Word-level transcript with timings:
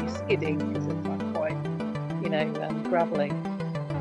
skidding 0.23 0.57
because 0.57 0.87
it's 0.87 1.07
like 1.07 1.33
quite, 1.33 1.57
you 2.23 2.29
know, 2.29 2.47
um, 2.63 2.83
gravelly. 2.83 3.31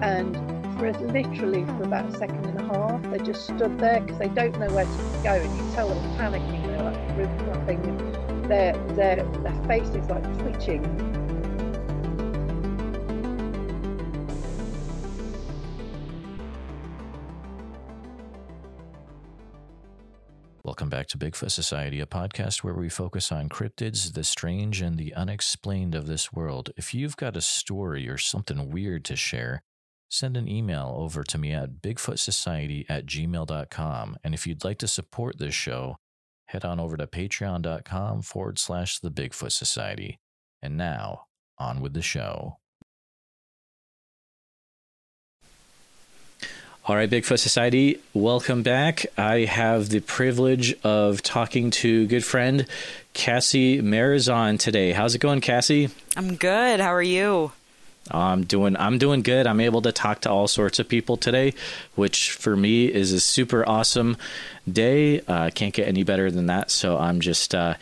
And 0.02 0.36
for 0.78 0.92
literally 0.92 1.64
for 1.64 1.82
about 1.82 2.06
a 2.06 2.16
second 2.16 2.44
and 2.46 2.58
a 2.58 2.64
half, 2.64 3.02
they 3.10 3.18
just 3.18 3.44
stood 3.44 3.78
there 3.78 4.00
because 4.00 4.18
they 4.18 4.28
don't 4.28 4.58
know 4.58 4.72
where 4.74 4.84
to 4.84 5.20
go, 5.22 5.32
and 5.34 5.56
you 5.56 5.74
tell 5.74 5.88
them 5.88 6.16
panicking. 6.16 6.66
They're 6.66 6.82
like 6.82 7.44
flapping, 7.44 7.84
and 7.84 8.50
their 8.50 8.72
their 8.94 9.16
their 9.42 9.64
face 9.66 9.88
is 9.90 10.08
like 10.08 10.24
twitching. 10.38 10.82
Welcome 20.90 21.02
back 21.02 21.08
to 21.10 21.18
Bigfoot 21.18 21.52
Society, 21.52 22.00
a 22.00 22.06
podcast 22.06 22.64
where 22.64 22.74
we 22.74 22.88
focus 22.88 23.30
on 23.30 23.48
cryptids, 23.48 24.12
the 24.12 24.24
strange, 24.24 24.80
and 24.80 24.98
the 24.98 25.14
unexplained 25.14 25.94
of 25.94 26.08
this 26.08 26.32
world. 26.32 26.70
If 26.76 26.92
you've 26.92 27.16
got 27.16 27.36
a 27.36 27.40
story 27.40 28.08
or 28.08 28.18
something 28.18 28.72
weird 28.72 29.04
to 29.04 29.14
share, 29.14 29.62
send 30.08 30.36
an 30.36 30.48
email 30.48 30.92
over 30.96 31.22
to 31.22 31.38
me 31.38 31.52
at 31.52 31.80
bigfootsociety 31.80 32.86
at 32.88 33.06
gmail.com. 33.06 34.16
And 34.24 34.34
if 34.34 34.48
you'd 34.48 34.64
like 34.64 34.78
to 34.78 34.88
support 34.88 35.38
this 35.38 35.54
show, 35.54 35.94
head 36.46 36.64
on 36.64 36.80
over 36.80 36.96
to 36.96 37.06
patreon.com 37.06 38.22
forward 38.22 38.58
slash 38.58 38.98
the 38.98 39.12
Bigfoot 39.12 39.52
Society. 39.52 40.18
And 40.60 40.76
now, 40.76 41.26
on 41.56 41.80
with 41.82 41.94
the 41.94 42.02
show. 42.02 42.58
All 46.90 46.96
right, 46.96 47.08
Bigfoot 47.08 47.38
Society, 47.38 48.00
welcome 48.14 48.64
back. 48.64 49.06
I 49.16 49.44
have 49.44 49.90
the 49.90 50.00
privilege 50.00 50.74
of 50.82 51.22
talking 51.22 51.70
to 51.70 52.08
good 52.08 52.24
friend 52.24 52.66
Cassie 53.12 53.80
Marizon 53.80 54.58
today. 54.58 54.90
How's 54.90 55.14
it 55.14 55.20
going, 55.20 55.40
Cassie? 55.40 55.90
I'm 56.16 56.34
good. 56.34 56.80
How 56.80 56.92
are 56.92 57.00
you? 57.00 57.52
I'm 58.10 58.42
doing 58.42 58.76
I'm 58.76 58.98
doing 58.98 59.22
good. 59.22 59.46
I'm 59.46 59.60
able 59.60 59.82
to 59.82 59.92
talk 59.92 60.22
to 60.22 60.30
all 60.30 60.48
sorts 60.48 60.80
of 60.80 60.88
people 60.88 61.16
today, 61.16 61.54
which 61.94 62.32
for 62.32 62.56
me 62.56 62.86
is 62.86 63.12
a 63.12 63.20
super 63.20 63.64
awesome 63.68 64.16
day. 64.68 65.20
Uh, 65.20 65.50
can't 65.54 65.72
get 65.72 65.86
any 65.86 66.02
better 66.02 66.28
than 66.28 66.46
that. 66.46 66.72
So 66.72 66.98
I'm 66.98 67.20
just 67.20 67.54
uh, 67.54 67.74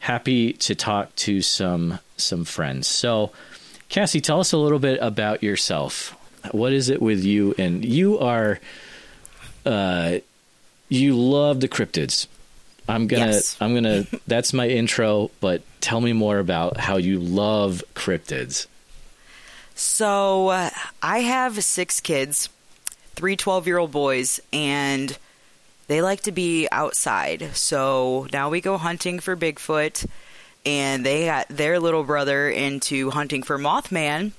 happy 0.00 0.54
to 0.54 0.74
talk 0.74 1.14
to 1.16 1.40
some 1.40 2.00
some 2.16 2.44
friends. 2.44 2.88
So, 2.88 3.30
Cassie, 3.88 4.20
tell 4.20 4.40
us 4.40 4.50
a 4.50 4.58
little 4.58 4.80
bit 4.80 4.98
about 5.00 5.44
yourself. 5.44 6.16
What 6.52 6.72
is 6.72 6.88
it 6.88 7.00
with 7.00 7.24
you? 7.24 7.54
And 7.58 7.84
you 7.84 8.18
are, 8.18 8.60
uh, 9.64 10.18
you 10.88 11.16
love 11.16 11.60
the 11.60 11.68
cryptids. 11.68 12.26
I'm 12.88 13.08
gonna, 13.08 13.26
Yes. 13.26 13.56
I'm 13.60 13.74
gonna. 13.74 14.06
That's 14.26 14.52
my 14.52 14.68
intro. 14.68 15.30
But 15.40 15.62
tell 15.80 16.00
me 16.00 16.12
more 16.12 16.38
about 16.38 16.76
how 16.76 16.98
you 16.98 17.18
love 17.18 17.82
cryptids. 17.94 18.66
So, 19.74 20.48
uh, 20.48 20.70
I 21.02 21.18
have 21.18 21.62
six 21.62 22.00
kids, 22.00 22.48
three 23.14 23.36
12 23.36 23.66
year 23.66 23.78
old 23.78 23.90
boys, 23.90 24.40
and 24.52 25.16
they 25.88 26.00
like 26.00 26.22
to 26.22 26.32
be 26.32 26.68
outside. 26.72 27.50
So 27.54 28.26
now 28.32 28.50
we 28.50 28.60
go 28.60 28.78
hunting 28.78 29.18
for 29.20 29.36
Bigfoot, 29.36 30.06
and 30.64 31.04
they 31.04 31.26
got 31.26 31.48
their 31.48 31.78
little 31.78 32.04
brother 32.04 32.48
into 32.48 33.10
hunting 33.10 33.42
for 33.42 33.58
Mothman. 33.58 34.32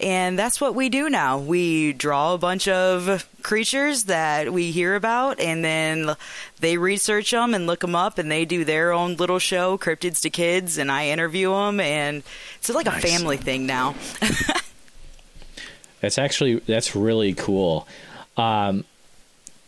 And 0.00 0.38
that's 0.38 0.60
what 0.60 0.74
we 0.74 0.88
do 0.88 1.08
now. 1.08 1.38
We 1.38 1.92
draw 1.92 2.34
a 2.34 2.38
bunch 2.38 2.66
of 2.68 3.28
creatures 3.42 4.04
that 4.04 4.52
we 4.52 4.70
hear 4.72 4.96
about, 4.96 5.38
and 5.40 5.64
then 5.64 6.16
they 6.60 6.76
research 6.78 7.30
them 7.30 7.54
and 7.54 7.66
look 7.66 7.80
them 7.80 7.94
up, 7.94 8.18
and 8.18 8.30
they 8.30 8.44
do 8.44 8.64
their 8.64 8.92
own 8.92 9.14
little 9.16 9.38
show, 9.38 9.78
Cryptids 9.78 10.20
to 10.22 10.30
Kids, 10.30 10.78
and 10.78 10.90
I 10.90 11.08
interview 11.08 11.50
them, 11.50 11.78
and 11.80 12.22
it's 12.56 12.68
like 12.70 12.86
Nice. 12.86 13.04
a 13.04 13.06
family 13.06 13.36
thing 13.36 13.66
now. 13.66 13.94
That's 16.00 16.18
actually 16.18 16.56
that's 16.56 16.94
really 16.94 17.32
cool. 17.32 17.88
Um, 18.36 18.84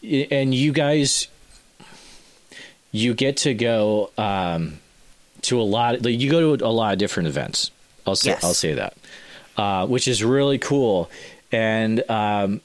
and 0.02 0.54
you 0.54 0.70
guys, 0.72 1.28
you 2.92 3.14
get 3.14 3.38
to 3.38 3.54
go 3.54 4.10
um, 4.18 4.78
to 5.42 5.58
a 5.58 5.62
lot. 5.62 6.02
Like 6.04 6.20
you 6.20 6.30
go 6.30 6.56
to 6.56 6.66
a 6.66 6.68
lot 6.68 6.92
of 6.92 6.98
different 6.98 7.28
events. 7.28 7.70
I'll 8.06 8.16
say 8.16 8.30
Yes. 8.32 8.44
I'll 8.44 8.52
say 8.52 8.74
that, 8.74 8.94
uh, 9.56 9.86
which 9.86 10.08
is 10.08 10.22
really 10.22 10.58
cool. 10.58 11.10
And 11.52 12.08
um, 12.10 12.60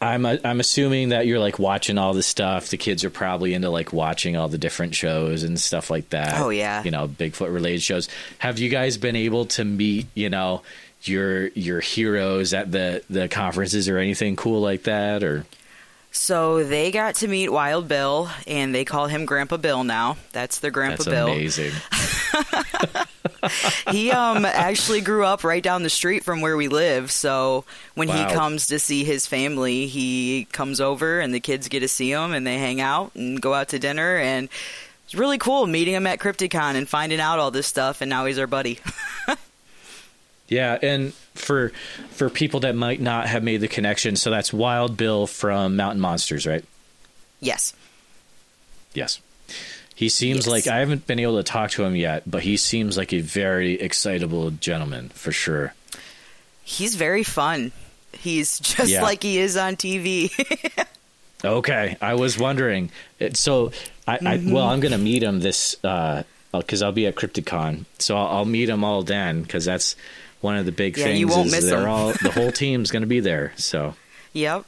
I'm 0.00 0.24
I'm 0.26 0.60
assuming 0.60 1.10
that 1.10 1.26
you're 1.26 1.38
like 1.38 1.58
watching 1.58 1.98
all 1.98 2.14
this 2.14 2.26
stuff. 2.26 2.68
The 2.70 2.76
kids 2.76 3.04
are 3.04 3.10
probably 3.10 3.52
into 3.54 3.68
like 3.70 3.92
watching 3.92 4.36
all 4.36 4.48
the 4.48 4.58
different 4.58 4.94
shows 4.94 5.42
and 5.42 5.60
stuff 5.60 5.90
like 5.90 6.10
that. 6.10 6.40
Oh, 6.40 6.48
yeah. 6.50 6.82
you 6.82 6.90
know, 6.90 7.06
Bigfoot 7.08 7.52
related 7.52 7.82
shows. 7.82 8.08
Have 8.38 8.58
you 8.58 8.68
guys 8.70 8.96
been 8.96 9.16
able 9.16 9.46
to 9.46 9.64
meet? 9.64 10.06
You 10.14 10.30
know. 10.30 10.62
Your 11.02 11.48
your 11.48 11.78
heroes 11.80 12.52
at 12.52 12.72
the 12.72 13.04
the 13.08 13.28
conferences 13.28 13.88
or 13.88 13.98
anything 13.98 14.34
cool 14.34 14.60
like 14.60 14.84
that 14.84 15.22
or 15.22 15.44
So 16.10 16.64
they 16.64 16.90
got 16.90 17.16
to 17.16 17.28
meet 17.28 17.50
Wild 17.50 17.86
Bill, 17.86 18.28
and 18.46 18.74
they 18.74 18.84
call 18.84 19.06
him 19.06 19.24
Grandpa 19.24 19.58
Bill 19.58 19.84
now. 19.84 20.16
That's 20.32 20.58
their 20.58 20.72
Grandpa 20.72 21.04
that's 21.04 21.08
Bill. 21.08 21.28
amazing. 21.28 21.72
He 23.92 24.10
um 24.10 24.44
actually 24.44 25.00
grew 25.02 25.24
up 25.24 25.44
right 25.44 25.62
down 25.62 25.82
the 25.84 25.90
street 25.90 26.24
from 26.24 26.40
where 26.40 26.56
we 26.56 26.66
live. 26.68 27.10
So 27.12 27.64
when 27.94 28.08
Wow. 28.08 28.26
he 28.28 28.34
comes 28.34 28.66
to 28.68 28.78
see 28.80 29.04
his 29.04 29.26
family, 29.26 29.86
he 29.86 30.48
comes 30.52 30.80
over, 30.80 31.20
and 31.20 31.32
the 31.32 31.38
kids 31.40 31.68
get 31.68 31.80
to 31.80 31.88
see 31.88 32.10
him, 32.10 32.32
and 32.32 32.44
they 32.46 32.58
hang 32.58 32.80
out 32.80 33.12
and 33.14 33.40
go 33.40 33.54
out 33.54 33.68
to 33.68 33.78
dinner, 33.78 34.16
and 34.16 34.48
it's 35.04 35.14
really 35.14 35.38
cool 35.38 35.66
meeting 35.68 35.94
him 35.94 36.06
at 36.08 36.18
Crypticon 36.18 36.74
and 36.74 36.88
finding 36.88 37.20
out 37.20 37.38
all 37.38 37.52
this 37.52 37.68
stuff. 37.68 38.00
And 38.00 38.08
now 38.10 38.24
he's 38.26 38.38
our 38.38 38.46
buddy. 38.48 38.80
Yeah, 40.48 40.78
and 40.80 41.12
for 41.34 41.72
for 42.10 42.30
people 42.30 42.60
that 42.60 42.76
might 42.76 43.00
not 43.00 43.26
have 43.26 43.42
made 43.42 43.60
the 43.60 43.66
connection, 43.68 44.14
so 44.14 44.30
that's 44.30 44.52
Wild 44.52 44.96
Bill 44.96 45.26
from 45.26 45.74
Mountain 45.76 46.00
Monsters, 46.00 46.46
right? 46.46 46.64
yes. 47.40 47.72
Yes. 48.94 49.20
He 49.96 50.08
seems 50.10 50.44
Yes. 50.44 50.46
like 50.46 50.66
I 50.68 50.78
haven't 50.78 51.06
been 51.08 51.18
able 51.18 51.38
to 51.38 51.42
talk 51.42 51.70
to 51.72 51.82
him 51.82 51.96
yet, 51.96 52.22
but 52.30 52.42
he 52.44 52.56
seems 52.58 52.96
like 52.96 53.12
a 53.12 53.20
very 53.20 53.80
excitable 53.80 54.50
gentleman 54.52 55.08
for 55.08 55.32
sure. 55.32 55.74
He's 56.62 56.94
very 56.96 57.22
fun. 57.24 57.72
He's 58.12 58.58
just 58.76 58.90
Yeah. 58.92 59.02
like 59.02 59.22
he 59.22 59.38
is 59.38 59.56
on 59.56 59.74
TV. 59.76 60.30
Okay, 61.44 61.96
I 62.00 62.14
was 62.14 62.38
wondering. 62.38 62.90
So, 63.34 63.70
I, 64.08 64.14
I 64.14 64.18
Mm-hmm. 64.38 64.50
well, 64.52 64.64
I'm 64.64 64.80
going 64.80 64.92
to 64.92 64.98
meet 64.98 65.22
him 65.22 65.38
this 65.40 65.76
because 65.76 66.82
I'll 66.82 66.92
be 66.92 67.06
at 67.06 67.14
Crypticon, 67.14 67.84
so 67.98 68.16
I'll, 68.16 68.38
I'll 68.38 68.44
meet 68.46 68.68
him 68.70 68.82
all 68.82 69.02
then 69.02 69.42
because 69.42 69.64
that's 69.66 69.96
one 70.40 70.56
of 70.56 70.64
the 70.64 70.72
big 70.72 70.96
Yeah, 70.96 71.04
things. 71.04 71.20
you 71.20 71.28
won't 71.28 71.46
is 71.48 71.52
miss 71.52 71.64
they're 71.66 71.88
all 71.88 72.14
the 72.22 72.30
whole 72.32 72.50
team's 72.64 72.90
going 72.90 73.02
to 73.02 73.06
be 73.06 73.20
there. 73.20 73.52
So, 73.56 73.94
Yep. 74.32 74.64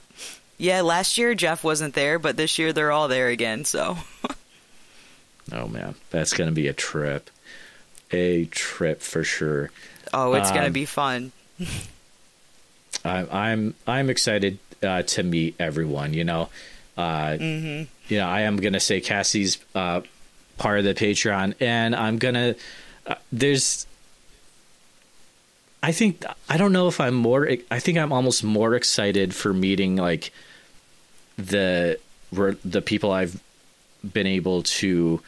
Yeah, 0.59 0.83
last 0.83 1.17
year 1.19 1.35
Jeff 1.35 1.65
wasn't 1.65 1.95
there, 1.95 2.19
but 2.19 2.37
this 2.37 2.59
year 2.59 2.73
they're 2.73 2.93
all 2.93 3.09
there 3.09 3.29
again, 3.29 3.65
so 3.65 3.97
oh 5.53 5.69
man, 5.69 5.95
that's 6.11 6.33
going 6.33 6.49
to 6.49 6.55
be 6.55 6.69
a 6.69 6.73
trip, 6.73 7.31
a 8.13 8.47
trip 8.47 9.01
for 9.03 9.25
sure. 9.25 9.71
oh, 10.13 10.35
it's 10.35 10.51
going 10.51 10.63
to 10.63 10.67
Um, 10.69 10.73
be 10.73 10.85
fun. 10.85 11.33
I, 13.05 13.27
I'm 13.51 13.75
I'm 13.87 14.11
excited 14.11 14.59
uh, 14.83 15.03
to 15.03 15.23
meet 15.23 15.55
everyone. 15.59 16.15
You 16.15 16.25
know, 16.25 16.49
uh, 16.97 17.37
Mm-hmm. 17.39 17.85
you 18.13 18.19
know, 18.19 18.27
I 18.29 18.41
am 18.43 18.57
gonna 18.57 18.81
say 18.81 19.01
Cassie's 19.01 19.59
uh, 19.75 20.01
part 20.57 20.79
of 20.81 20.85
the 20.85 20.95
Patreon, 20.95 21.55
and 21.61 21.95
I'm 21.95 22.19
gonna 22.19 22.55
uh, 23.07 23.15
there's. 23.33 23.87
I 25.83 25.93
think 25.93 26.25
I 26.49 26.57
don't 26.57 26.73
know 26.73 26.89
if 26.89 27.01
I'm 27.01 27.15
more. 27.15 27.49
I 27.71 27.79
think 27.79 27.99
I'm 27.99 28.13
almost 28.13 28.43
more 28.43 28.75
excited 28.75 29.35
for 29.35 29.53
meeting 29.53 29.95
like 29.97 30.33
the 31.37 31.99
the 32.65 32.83
people 32.83 33.13
I've 33.13 33.41
been 34.13 34.27
able 34.27 34.63
to, 34.65 35.21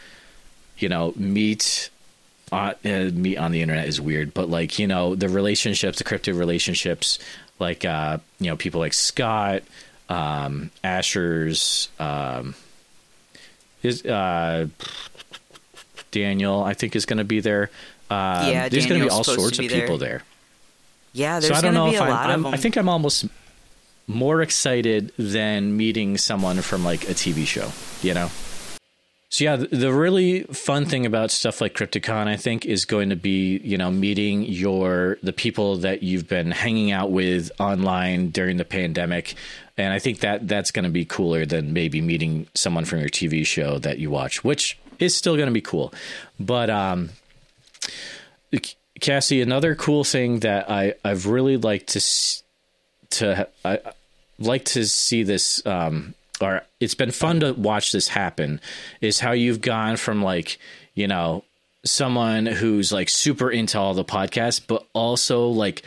you 0.78 0.88
know, 0.88 1.12
meet. 1.16 1.90
Uh, 2.52 2.74
uh, 2.84 3.10
meet 3.12 3.36
on 3.36 3.52
the 3.52 3.62
internet 3.62 3.86
is 3.86 4.00
weird, 4.00 4.34
but 4.34 4.50
like 4.50 4.76
you 4.80 4.88
know 4.88 5.14
the 5.14 5.28
relationships, 5.28 5.98
the 5.98 6.04
crypto 6.04 6.32
relationships, 6.32 7.20
like 7.60 7.84
uh, 7.84 8.18
you 8.40 8.46
know 8.50 8.56
people 8.56 8.80
like 8.80 8.92
Scott, 8.92 9.62
um, 10.08 10.72
Asher's, 10.82 11.88
um, 12.00 12.56
is 13.84 14.04
uh, 14.04 14.66
Daniel, 16.10 16.62
I 16.64 16.74
think 16.74 16.96
is 16.96 17.06
going 17.06 17.18
to 17.18 17.24
be 17.24 17.38
there. 17.38 17.70
Um, 18.10 18.48
Yeah, 18.50 18.68
there's 18.68 18.86
going 18.86 19.00
to 19.00 19.06
be 19.06 19.10
all 19.10 19.22
sorts 19.22 19.58
to 19.58 19.62
of 19.64 19.68
be 19.68 19.68
there. 19.68 19.80
people 19.82 19.98
there. 19.98 20.22
Yeah, 21.12 21.38
So 21.38 21.48
there's 21.48 21.58
I 21.58 21.62
don't 21.62 21.74
going 21.74 21.74
know 21.74 21.86
to 21.86 21.90
be 21.92 21.96
if 21.96 22.00
a 22.02 22.04
I'm, 22.04 22.10
lot 22.10 22.30
of 22.30 22.34
I'm 22.34 22.42
them. 22.42 22.54
I 22.54 22.56
think 22.56 22.76
I'm 22.76 22.88
almost 22.88 23.26
more 24.08 24.42
excited 24.42 25.12
than 25.16 25.76
meeting 25.76 26.18
someone 26.18 26.60
from 26.62 26.84
like 26.84 27.04
a 27.08 27.14
TV 27.14 27.46
show, 27.46 27.70
you 28.02 28.12
know? 28.14 28.28
So 29.32 29.44
yeah, 29.44 29.56
the, 29.56 29.92
really 29.92 30.42
fun 30.42 30.86
thing 30.86 31.06
about 31.06 31.30
stuff 31.30 31.60
like 31.60 31.72
Crypticon, 31.74 32.26
I 32.26 32.36
think, 32.36 32.66
is 32.66 32.84
going 32.84 33.10
to 33.10 33.16
be, 33.16 33.58
you 33.58 33.78
know, 33.78 33.88
meeting 33.88 34.42
your 34.42 35.18
the 35.22 35.32
people 35.32 35.76
that 35.78 36.02
you've 36.02 36.26
been 36.26 36.50
hanging 36.50 36.90
out 36.90 37.12
with 37.12 37.52
online 37.60 38.30
during 38.30 38.56
the 38.56 38.64
pandemic. 38.64 39.36
And 39.78 39.92
I 39.92 40.00
think 40.00 40.18
that 40.20 40.48
that's 40.48 40.72
going 40.72 40.82
to 40.82 40.90
be 40.90 41.04
cooler 41.04 41.46
than 41.46 41.72
maybe 41.72 42.00
meeting 42.00 42.48
someone 42.54 42.84
from 42.84 42.98
your 42.98 43.08
TV 43.08 43.46
show 43.46 43.78
that 43.78 44.00
you 44.00 44.10
watch, 44.10 44.42
which 44.42 44.76
is 44.98 45.16
still 45.16 45.36
going 45.36 45.46
to 45.46 45.52
be 45.52 45.60
cool. 45.60 45.94
But 46.40 46.68
um 46.68 47.10
Cassie, 49.00 49.40
another 49.40 49.76
cool 49.76 50.02
thing 50.02 50.40
that 50.40 50.68
I 50.68 50.94
I've 51.04 51.26
really 51.26 51.56
liked 51.56 51.90
to 51.90 52.00
to 53.10 53.48
I 53.64 53.78
like 54.40 54.64
to 54.66 54.86
see 54.86 55.22
this 55.22 55.64
um 55.64 56.14
or 56.40 56.62
it's 56.80 56.94
been 56.94 57.10
fun 57.10 57.40
to 57.40 57.52
watch 57.52 57.92
this 57.92 58.08
happen 58.08 58.60
is 59.00 59.20
how 59.20 59.32
you've 59.32 59.60
gone 59.60 59.96
from 59.96 60.22
like 60.22 60.58
you 60.94 61.06
know 61.06 61.44
someone 61.84 62.46
who's 62.46 62.92
like 62.92 63.08
super 63.08 63.50
into 63.50 63.78
all 63.78 63.94
the 63.94 64.04
podcasts 64.04 64.60
but 64.66 64.84
also 64.92 65.46
like 65.48 65.82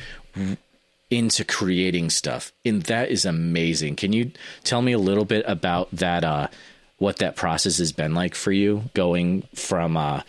into 1.09 1.44
creating 1.45 2.09
stuff 2.09 2.51
and 2.65 2.81
that 2.83 3.09
is 3.09 3.25
amazing 3.25 3.95
can 3.95 4.11
you 4.13 4.31
tell 4.63 4.81
me 4.81 4.91
a 4.91 4.97
little 5.00 5.25
bit 5.25 5.45
about 5.47 5.89
that 5.91 6.23
uh 6.23 6.47
what 6.97 7.17
that 7.17 7.35
process 7.35 7.77
has 7.77 7.91
been 7.91 8.15
like 8.15 8.33
for 8.33 8.51
you 8.51 8.83
going 8.95 9.44
from 9.53 9.95
uh 9.95 10.21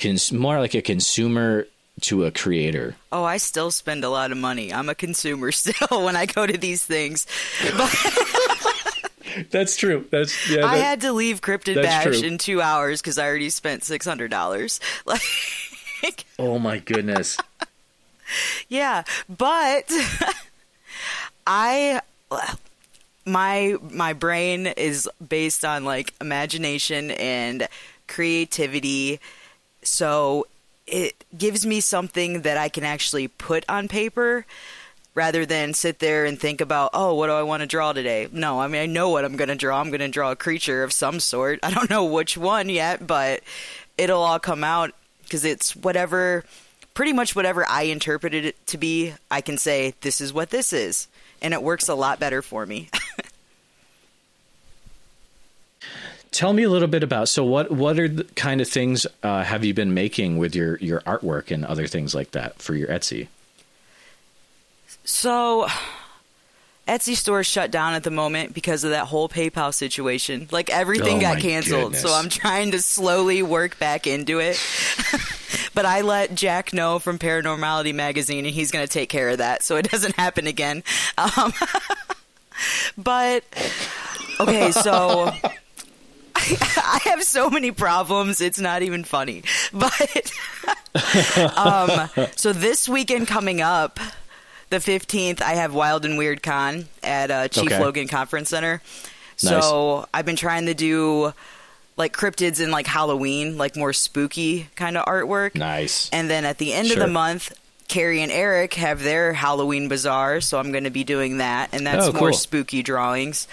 cons- 0.00 0.32
more 0.32 0.58
like 0.58 0.74
a 0.74 0.82
consumer 0.82 1.66
to 2.00 2.24
a 2.24 2.30
creator 2.32 2.96
Oh, 3.12 3.24
I 3.24 3.36
still 3.36 3.70
spend 3.70 4.02
a 4.04 4.08
lot 4.08 4.32
of 4.32 4.38
money. 4.38 4.72
I'm 4.72 4.88
a 4.88 4.94
consumer 4.94 5.52
still 5.62 6.02
when 6.06 6.16
I 6.16 6.24
go 6.24 6.46
to 6.46 6.56
these 6.56 6.82
things. 6.82 7.26
But 7.76 7.90
that's 9.50 9.76
true 9.76 10.06
that's 10.10 10.50
yeah 10.50 10.66
I 10.66 10.76
had 10.76 11.00
to 11.02 11.12
leave 11.12 11.40
Cryptid 11.40 11.82
Bash 11.82 12.04
true. 12.04 12.28
in 12.28 12.38
two 12.38 12.60
hours 12.60 13.00
because 13.00 13.18
I 13.18 13.26
already 13.26 13.50
spent 13.50 13.84
six 13.84 14.06
hundred 14.06 14.30
dollars. 14.30 14.80
Like, 16.04 16.24
oh 16.36 16.58
my 16.58 16.78
goodness 16.78 17.38
yeah, 18.68 19.04
but 19.28 19.90
I 21.46 22.00
my 23.24 23.76
my 23.90 24.12
brain 24.12 24.66
is 24.66 25.08
based 25.26 25.64
on 25.64 25.84
like 25.84 26.12
imagination 26.20 27.10
and 27.12 27.68
creativity, 28.08 29.20
so 29.82 30.46
it 30.86 31.24
gives 31.36 31.64
me 31.64 31.80
something 31.80 32.42
that 32.42 32.56
I 32.56 32.68
can 32.68 32.84
actually 32.84 33.28
put 33.28 33.64
on 33.68 33.88
paper 33.88 34.44
rather 35.14 35.44
than 35.44 35.74
sit 35.74 35.98
there 35.98 36.24
and 36.24 36.40
think 36.40 36.60
about, 36.60 36.90
oh, 36.94 37.14
what 37.14 37.26
do 37.26 37.32
I 37.32 37.42
want 37.42 37.60
to 37.60 37.66
draw 37.66 37.92
today? 37.92 38.28
No, 38.32 38.60
I 38.60 38.68
mean, 38.68 38.80
I 38.80 38.86
know 38.86 39.10
what 39.10 39.24
I'm 39.24 39.36
going 39.36 39.48
to 39.48 39.54
draw. 39.54 39.78
I'm 39.78 39.90
going 39.90 40.00
to 40.00 40.08
draw 40.08 40.30
a 40.30 40.36
creature 40.36 40.82
of 40.82 40.92
some 40.92 41.20
sort. 41.20 41.60
I 41.64 41.70
don't 41.70 41.90
know 41.90 42.04
which 42.04 42.36
one 42.36 42.68
yet, 42.68 43.06
but 43.06 43.42
it'll 43.98 44.22
all 44.22 44.38
come 44.38 44.64
out 44.64 44.92
because 45.22 45.44
it's 45.44 45.76
whatever, 45.76 46.44
pretty 46.94 47.12
much 47.12 47.36
whatever 47.36 47.66
I 47.68 47.82
interpreted 47.82 48.44
it 48.46 48.66
to 48.68 48.78
be, 48.78 49.12
I 49.30 49.40
can 49.40 49.58
say, 49.58 49.94
this 50.00 50.20
is 50.20 50.32
what 50.32 50.50
this 50.50 50.72
is. 50.72 51.08
And 51.40 51.52
it 51.54 51.62
works 51.62 51.88
a 51.88 51.94
lot 51.94 52.20
better 52.20 52.42
for 52.42 52.64
me. 52.66 52.88
Tell 56.30 56.52
me 56.54 56.62
a 56.62 56.70
little 56.70 56.88
bit 56.88 57.02
about 57.02 57.28
so 57.28 57.44
what 57.44 57.70
what 57.70 57.98
are 57.98 58.08
the 58.08 58.24
kind 58.24 58.62
of 58.62 58.68
things 58.68 59.06
uh, 59.22 59.42
have 59.42 59.66
you 59.66 59.74
been 59.74 59.92
making 59.92 60.38
with 60.38 60.54
your 60.54 60.78
your 60.78 61.00
artwork 61.00 61.50
and 61.50 61.62
other 61.62 61.86
things 61.86 62.14
like 62.14 62.30
that 62.30 62.58
for 62.58 62.74
your 62.74 62.88
Etsy? 62.88 63.28
So, 65.04 65.66
Etsy 66.86 67.16
store 67.16 67.44
shut 67.44 67.70
down 67.70 67.94
at 67.94 68.02
the 68.02 68.10
moment 68.10 68.54
because 68.54 68.82
of 68.82 68.90
that 68.90 69.06
whole 69.06 69.28
PayPal 69.28 69.72
situation. 69.72 70.48
Like 70.50 70.68
everything 70.70 71.18
Oh 71.18 71.20
got 71.20 71.38
canceled. 71.38 71.96
So. 71.96 72.12
I'm 72.12 72.28
trying 72.28 72.72
to 72.72 72.82
slowly 72.82 73.42
work 73.42 73.78
back 73.78 74.06
into 74.06 74.40
it. 74.40 74.60
but 75.74 75.86
I 75.86 76.00
let 76.00 76.34
Jack 76.34 76.72
know 76.72 76.98
from 76.98 77.18
Paranormality 77.18 77.94
magazine 77.94 78.46
and 78.46 78.54
he's 78.54 78.70
going 78.70 78.84
to 78.84 78.92
take 78.92 79.08
care 79.08 79.28
of 79.30 79.38
that 79.38 79.62
so 79.62 79.76
it 79.76 79.88
doesn't 79.90 80.16
happen 80.16 80.46
again. 80.48 80.82
Um, 81.16 81.52
but 82.98 83.44
okay, 84.40 84.72
so 84.72 85.32
I 86.36 87.00
have 87.04 87.22
so 87.22 87.48
many 87.48 87.70
problems. 87.70 88.40
It's 88.40 88.58
not 88.58 88.82
even 88.82 89.04
funny. 89.04 89.44
But 89.72 90.32
um, 91.56 92.08
so 92.34 92.52
this 92.52 92.88
weekend 92.88 93.28
coming 93.28 93.60
up, 93.60 94.00
the 94.72 94.78
15th, 94.78 95.40
I 95.40 95.52
have 95.54 95.72
Wild 95.74 96.04
and 96.04 96.18
Weird 96.18 96.42
Con 96.42 96.86
at 97.02 97.30
uh, 97.30 97.46
Chief 97.48 97.66
Okay. 97.70 97.78
Logan 97.80 98.08
Conference 98.08 98.48
Center. 98.48 98.82
Nice. 98.82 99.40
So 99.40 100.08
I've 100.12 100.26
been 100.26 100.36
trying 100.36 100.66
to 100.66 100.74
do 100.74 101.32
like 101.96 102.12
cryptids 102.16 102.60
and 102.60 102.72
like 102.72 102.86
Halloween, 102.86 103.56
like 103.58 103.76
more 103.76 103.92
spooky 103.92 104.68
kind 104.74 104.96
of 104.96 105.04
artwork. 105.06 105.54
Nice. 105.54 106.08
And 106.10 106.28
then 106.28 106.44
at 106.44 106.58
the 106.58 106.72
end 106.72 106.90
of 106.90 106.98
the 106.98 107.06
month, 107.06 107.52
Carrie 107.88 108.22
and 108.22 108.32
Eric 108.32 108.74
have 108.74 109.02
their 109.02 109.32
Halloween 109.34 109.88
bazaar, 109.88 110.40
so 110.40 110.58
I'm 110.58 110.72
going 110.72 110.84
to 110.84 110.90
be 110.90 111.04
doing 111.04 111.38
that, 111.38 111.70
and 111.74 111.86
that's 111.86 112.06
Oh, 112.06 112.12
more 112.12 112.32
spooky 112.32 112.82
drawings. 112.82 113.46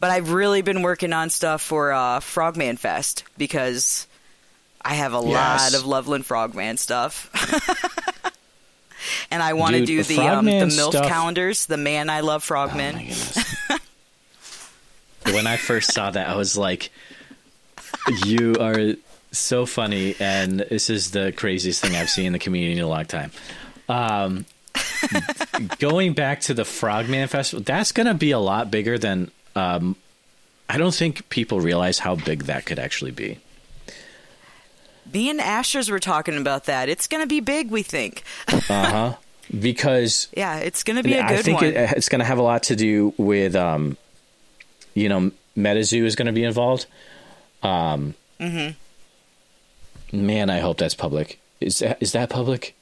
But 0.00 0.10
I've 0.10 0.30
really 0.32 0.60
been 0.62 0.82
working 0.82 1.12
on 1.14 1.30
stuff 1.30 1.62
for 1.62 1.92
uh, 1.92 2.20
Frogman 2.20 2.76
Fest 2.76 3.24
because 3.38 4.06
I 4.84 4.94
have 4.94 5.14
a 5.14 5.22
Yes. 5.24 5.72
lot 5.72 5.74
of 5.80 5.86
Loveland 5.86 6.26
Frogman 6.26 6.76
stuff. 6.76 7.30
and 9.30 9.42
I 9.42 9.52
want 9.54 9.76
to 9.76 9.84
do 9.84 10.02
the 10.02 10.16
the 10.16 10.28
um, 10.28 10.44
the 10.44 10.52
MILF 10.52 10.90
stuff- 10.90 11.08
calendars, 11.08 11.66
the 11.66 11.76
Man 11.76 12.10
I 12.10 12.20
Love 12.20 12.44
Frogman. 12.44 12.96
Oh 13.70 13.78
when 15.32 15.46
I 15.46 15.56
first 15.56 15.92
saw 15.92 16.10
that, 16.10 16.28
I 16.28 16.36
was 16.36 16.56
like, 16.56 16.90
"You 18.24 18.56
are 18.60 18.94
so 19.32 19.66
funny," 19.66 20.14
and 20.18 20.60
this 20.60 20.90
is 20.90 21.10
the 21.10 21.32
craziest 21.32 21.80
thing 21.82 21.94
I've 21.96 22.10
seen 22.10 22.26
in 22.26 22.32
the 22.32 22.38
community 22.38 22.78
in 22.78 22.84
a 22.84 22.88
long 22.88 23.04
time. 23.04 23.30
Um, 23.88 24.46
going 25.78 26.12
back 26.12 26.40
to 26.42 26.54
the 26.54 26.64
Frogman 26.64 27.28
Festival, 27.28 27.62
that's 27.64 27.92
going 27.92 28.06
to 28.06 28.14
be 28.14 28.30
a 28.30 28.38
lot 28.38 28.70
bigger 28.70 28.98
than. 28.98 29.30
Um, 29.54 29.96
I 30.70 30.76
don't 30.76 30.94
think 30.94 31.28
people 31.30 31.60
realize 31.60 31.98
how 31.98 32.14
big 32.14 32.44
that 32.44 32.66
could 32.66 32.78
actually 32.78 33.10
be. 33.10 33.38
Me 35.12 35.30
and 35.30 35.40
Ashers 35.40 35.90
were 35.90 35.98
talking 35.98 36.36
about 36.36 36.64
that. 36.64 36.88
It's 36.88 37.06
going 37.06 37.22
to 37.22 37.26
be 37.28 37.40
big, 37.40 37.70
we 37.70 37.82
think. 37.82 38.22
Uh 38.68 38.90
huh. 38.90 39.14
Because 39.58 40.28
Yeah, 40.36 40.58
it's 40.58 40.82
going 40.82 40.98
to 40.98 41.02
be 41.02 41.14
a 41.14 41.22
good 41.22 41.30
one. 41.30 41.32
I 41.32 41.42
think 41.42 41.60
one. 41.62 41.66
It, 41.70 41.92
it's 41.96 42.08
going 42.10 42.18
to 42.18 42.24
have 42.26 42.36
a 42.38 42.42
lot 42.42 42.64
to 42.64 42.76
do 42.76 43.14
with, 43.16 43.56
um, 43.56 43.96
you 44.92 45.08
know, 45.08 45.30
MetaZoo 45.56 46.04
is 46.04 46.16
going 46.16 46.26
to 46.26 46.32
be 46.32 46.44
involved. 46.44 46.84
Um, 47.62 48.14
Man, 50.12 50.50
I 50.50 50.58
hope 50.60 50.78
that's 50.78 50.94
public. 50.94 51.40
Is 51.60 51.78
that 51.80 51.98
is 52.00 52.12
that 52.12 52.30
public? 52.30 52.74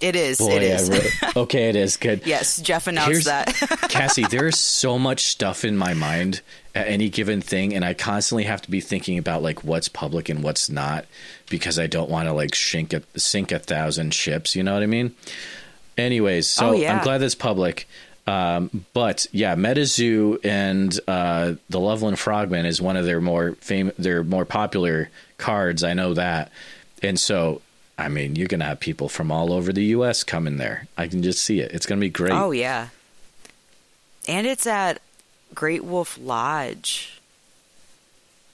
It 0.00 0.16
is. 0.16 0.38
Boy, 0.38 0.56
it 0.56 0.62
is. 0.62 0.88
Really, 0.90 1.08
okay, 1.36 1.68
it 1.68 1.76
is 1.76 1.96
good. 1.96 2.26
yes, 2.26 2.60
Jeff 2.60 2.86
announced 2.86 3.10
Here's- 3.10 3.24
that. 3.26 3.46
Cassie, 3.90 4.24
there's 4.24 4.58
so 4.58 4.98
much 4.98 5.24
stuff 5.24 5.64
in 5.64 5.76
my 5.76 5.94
mind 5.94 6.40
at 6.74 6.86
any 6.88 7.08
given 7.08 7.40
thing, 7.40 7.74
and 7.74 7.84
I 7.84 7.94
constantly 7.94 8.44
have 8.44 8.62
to 8.62 8.70
be 8.70 8.80
thinking 8.80 9.18
about 9.18 9.42
like 9.42 9.64
what's 9.64 9.88
public 9.88 10.28
and 10.28 10.42
what's 10.42 10.70
not 10.70 11.04
because 11.48 11.78
I 11.78 11.86
don't 11.88 12.08
want 12.08 12.28
to 12.28 12.32
like 12.32 12.54
sink 12.54 12.92
a, 12.92 13.02
sink 13.16 13.50
a 13.52 13.58
thousand 13.58 14.14
ships. 14.14 14.54
You 14.54 14.62
know 14.62 14.74
what 14.74 14.82
I 14.82 14.86
mean? 14.86 15.14
Anyways, 15.98 16.46
so 16.46 16.68
Oh, 16.68 16.72
yeah. 16.72 16.96
I'm 16.96 17.02
glad 17.04 17.18
that's 17.18 17.34
public. 17.34 17.86
Um, 18.26 18.84
but 18.92 19.26
yeah, 19.32 19.56
MetaZoo 19.56 20.44
and 20.44 20.98
uh, 21.08 21.54
the 21.68 21.80
Loveland 21.80 22.18
Frogman 22.18 22.64
is 22.64 22.80
one 22.80 22.96
of 22.96 23.04
their 23.04 23.20
more 23.20 23.56
fam- 23.60 23.92
their 23.98 24.22
more 24.22 24.44
popular 24.44 25.10
cards. 25.36 25.82
I 25.82 25.94
know 25.94 26.14
that, 26.14 26.52
and 27.02 27.18
so 27.18 27.60
I 28.00 28.08
mean, 28.08 28.36
you're 28.36 28.48
gonna 28.48 28.64
have 28.64 28.80
people 28.80 29.08
from 29.08 29.30
all 29.30 29.52
over 29.52 29.72
the 29.72 29.84
U.S. 29.86 30.24
coming 30.24 30.56
there. 30.56 30.86
I 30.96 31.06
can 31.08 31.22
just 31.22 31.42
see 31.44 31.60
it. 31.60 31.72
It's 31.72 31.86
gonna 31.86 32.00
be 32.00 32.10
great. 32.10 32.32
Oh 32.32 32.50
yeah. 32.50 32.88
And 34.28 34.46
it's 34.46 34.66
at 34.66 35.00
Great 35.54 35.84
Wolf 35.84 36.18
Lodge. 36.20 37.20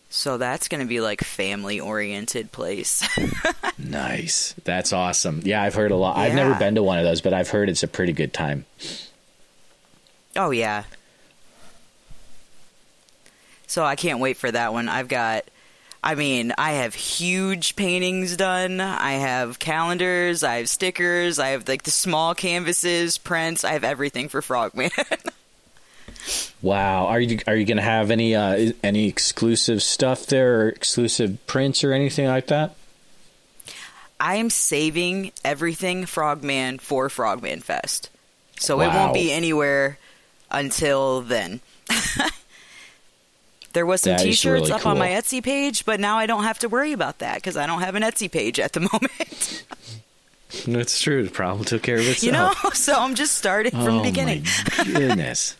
So 0.08 0.38
that's 0.38 0.68
going 0.68 0.80
to 0.80 0.86
be 0.86 1.00
like 1.00 1.20
family 1.20 1.78
oriented 1.80 2.50
place. 2.52 3.06
Nice. 3.78 4.54
That's 4.64 4.94
awesome. 4.94 5.42
Yeah, 5.44 5.62
I've 5.62 5.74
heard 5.74 5.90
a 5.90 5.96
lot. 5.96 6.16
I've 6.16 6.34
never 6.34 6.54
been 6.54 6.76
to 6.76 6.82
one 6.82 6.98
of 6.98 7.04
those, 7.04 7.20
but 7.20 7.34
I've 7.34 7.50
heard 7.50 7.68
it's 7.68 7.82
a 7.82 7.88
pretty 7.88 8.14
good 8.14 8.32
time. 8.32 8.64
oh 10.34 10.50
yeah. 10.50 10.84
So 13.66 13.84
I 13.84 13.96
can't 13.96 14.18
wait 14.18 14.38
for 14.38 14.50
that 14.50 14.72
one. 14.72 14.88
I've 14.88 15.08
got 15.08 15.44
I 16.06 16.14
mean, 16.14 16.52
I 16.56 16.74
have 16.74 16.94
huge 16.94 17.74
paintings 17.74 18.36
done. 18.36 18.80
I 18.80 19.14
have 19.14 19.58
calendars, 19.58 20.44
I 20.44 20.58
have 20.58 20.68
stickers, 20.68 21.40
I 21.40 21.48
have 21.48 21.66
like 21.66 21.82
the 21.82 21.90
small 21.90 22.32
canvases, 22.32 23.18
prints, 23.18 23.64
I 23.64 23.72
have 23.72 23.82
everything 23.82 24.28
for 24.28 24.40
Frogman. 24.40 24.90
Wow. 26.62 27.06
Are 27.06 27.20
you 27.20 27.38
are 27.46 27.54
you 27.54 27.64
going 27.64 27.76
to 27.76 27.82
have 27.84 28.10
any 28.10 28.34
uh, 28.34 28.72
any 28.82 29.06
exclusive 29.06 29.80
stuff 29.80 30.26
there 30.26 30.62
or 30.62 30.68
exclusive 30.70 31.46
prints 31.46 31.84
or 31.84 31.92
anything 31.92 32.26
like 32.26 32.48
that? 32.48 32.74
I'm 34.18 34.50
saving 34.50 35.30
everything 35.44 36.06
Frogman 36.06 36.78
for 36.78 37.08
Frogman 37.08 37.60
Fest. 37.60 38.10
So 38.58 38.80
it 38.80 38.88
won't 38.88 39.14
be 39.14 39.30
anywhere 39.30 39.98
until 40.50 41.20
then. 41.20 41.60
there 43.76 43.84
was 43.84 44.00
some 44.00 44.12
That 44.14 44.22
t-shirts 44.22 44.62
really 44.62 44.72
up 44.72 44.86
on 44.86 44.96
my. 44.98 45.08
Etsy 45.10 45.42
page, 45.42 45.84
but 45.84 46.00
now 46.00 46.16
I 46.16 46.24
don't 46.24 46.44
have 46.44 46.58
to 46.60 46.68
worry 46.68 46.92
about 46.92 47.18
that 47.18 47.42
cuz 47.42 47.58
I 47.58 47.66
don't 47.66 47.82
have 47.82 47.94
an 47.94 48.02
Etsy 48.02 48.32
page 48.32 48.58
at 48.58 48.72
the 48.72 48.80
moment. 48.92 49.64
It's 50.66 50.98
true. 50.98 51.22
The 51.22 51.30
problem 51.30 51.66
took 51.66 51.82
care 51.82 51.96
of 51.96 52.08
itself. 52.08 52.22
you 52.22 52.32
know? 52.32 52.54
So 52.72 52.94
I'm 52.94 53.14
just 53.14 53.34
starting 53.34 53.72
from 53.72 53.96
oh 53.96 53.98
the 53.98 54.04
beginning. 54.04 54.44
goodness. 54.84 55.56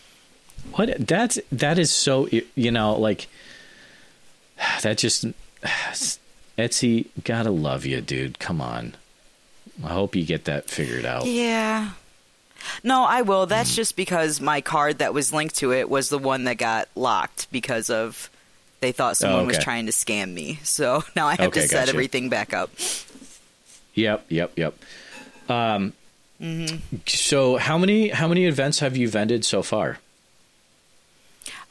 what? 0.74 0.94
That's 1.08 1.40
that 1.50 1.76
is 1.76 1.90
so. 1.92 2.28
You 2.54 2.70
know, 2.70 2.94
like 2.94 3.26
that. 4.82 4.98
Just 4.98 5.26
Etsy. 6.56 7.06
Gotta 7.24 7.50
love 7.50 7.84
you, 7.84 8.00
dude. 8.00 8.38
Come 8.38 8.60
on. 8.60 8.94
I 9.84 9.88
hope 9.88 10.14
you 10.14 10.24
get 10.24 10.44
that 10.44 10.70
figured 10.70 11.04
out. 11.04 11.26
Yeah. 11.26 11.90
No, 12.82 13.04
I 13.04 13.22
will. 13.22 13.46
That's 13.46 13.74
just 13.74 13.96
because 13.96 14.40
my 14.40 14.60
card 14.60 14.98
that 14.98 15.14
was 15.14 15.32
linked 15.32 15.56
to 15.56 15.72
it 15.72 15.88
was 15.88 16.08
the 16.08 16.18
one 16.18 16.44
that 16.44 16.56
got 16.58 16.88
locked 16.94 17.50
because 17.50 17.90
of 17.90 18.30
they 18.80 18.92
thought 18.92 19.16
someone 19.16 19.46
was 19.46 19.56
okay. 19.56 19.64
trying 19.64 19.86
to 19.86 19.92
scam 19.92 20.32
me. 20.32 20.58
So 20.62 21.04
now 21.16 21.26
I 21.26 21.32
have 21.36 21.48
Okay, 21.48 21.62
to 21.62 21.68
set 21.68 21.80
gotcha. 21.86 21.90
everything 21.90 22.28
back 22.28 22.52
up. 22.54 22.70
Yep, 23.94 24.26
yep, 24.28 24.52
yep. 24.56 24.74
Um, 25.48 25.92
So 27.06 27.56
how 27.58 27.76
many 27.76 28.08
how 28.08 28.28
many 28.28 28.46
events 28.46 28.78
have 28.78 28.96
you 28.96 29.08
vended 29.08 29.44
so 29.44 29.62
far? 29.62 29.98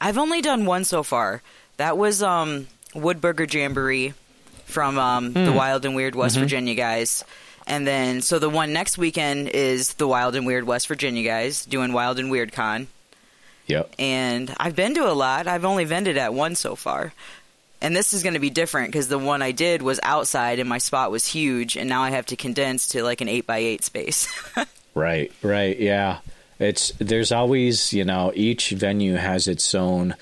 I've 0.00 0.18
only 0.18 0.40
done 0.40 0.64
one 0.64 0.84
so 0.84 1.02
far. 1.02 1.42
That 1.76 1.96
was 1.98 2.22
um 2.22 2.68
Woodbooger 2.94 3.52
Jamboree 3.52 4.14
from 4.66 4.98
um 4.98 5.32
the 5.32 5.52
Wild 5.52 5.84
and 5.84 5.94
Weird 5.96 6.14
West 6.14 6.36
Virginia 6.36 6.74
guys. 6.74 7.24
And 7.70 7.86
then 7.86 8.20
so 8.20 8.38
the 8.38 8.50
one 8.50 8.72
next 8.72 8.98
weekend 8.98 9.48
is 9.48 9.94
the 9.94 10.08
Wild 10.08 10.34
and 10.34 10.44
Weird 10.44 10.64
West 10.64 10.88
Virginia 10.88 11.22
guys 11.22 11.64
doing 11.64 11.92
Wild 11.92 12.18
and 12.18 12.30
Weird 12.30 12.52
Con. 12.52 12.88
Yep. 13.66 13.94
and 14.00 14.52
I've 14.58 14.74
been 14.74 14.94
to 14.94 15.08
a 15.08 15.14
lot. 15.14 15.46
I've 15.46 15.64
only 15.64 15.84
vended 15.84 16.16
at 16.16 16.34
one 16.34 16.56
so 16.56 16.74
far. 16.74 17.12
And 17.80 17.94
this 17.94 18.12
is 18.12 18.24
going 18.24 18.34
to 18.34 18.40
be 18.40 18.50
different 18.50 18.88
because 18.88 19.06
the 19.06 19.18
one 19.18 19.42
I 19.42 19.52
did 19.52 19.80
was 19.80 20.00
outside 20.02 20.58
and 20.58 20.68
my 20.68 20.78
spot 20.78 21.12
was 21.12 21.24
huge, 21.24 21.76
and 21.76 21.88
now 21.88 22.02
I 22.02 22.10
have 22.10 22.26
to 22.26 22.36
condense 22.36 22.88
to 22.88 23.04
like 23.04 23.20
an 23.20 23.28
8 23.28 23.46
by 23.46 23.58
8 23.58 23.84
space. 23.84 24.28
Right, 24.94 25.32
right, 25.40 25.78
yeah. 25.78 26.18
It's 26.58 26.92
there's 26.98 27.30
always, 27.30 27.92
you 27.92 28.04
know, 28.04 28.32
each 28.34 28.70
venue 28.70 29.14
has 29.14 29.46
its 29.46 29.72
own 29.72 30.16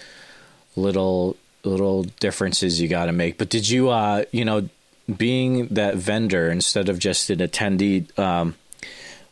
little 0.76 1.36
little 1.64 2.04
differences 2.20 2.78
you 2.80 2.86
got 2.86 3.06
to 3.06 3.12
make. 3.12 3.38
But 3.38 3.48
did 3.48 3.66
you 3.68 3.88
uh, 3.88 4.24
you 4.30 4.44
know, 4.44 4.68
being 5.16 5.68
that 5.68 5.96
vendor 5.96 6.50
instead 6.50 6.88
of 6.88 6.98
just 6.98 7.30
an 7.30 7.38
attendee, 7.38 8.16
um 8.18 8.54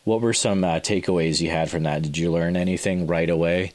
what 0.04 0.20
were 0.20 0.32
some 0.32 0.62
uh, 0.62 0.78
takeaways 0.78 1.40
you 1.40 1.50
had 1.50 1.68
from 1.68 1.82
that? 1.82 2.00
Did 2.02 2.16
you 2.16 2.30
learn 2.30 2.56
anything 2.56 3.08
right 3.08 3.28
away? 3.28 3.72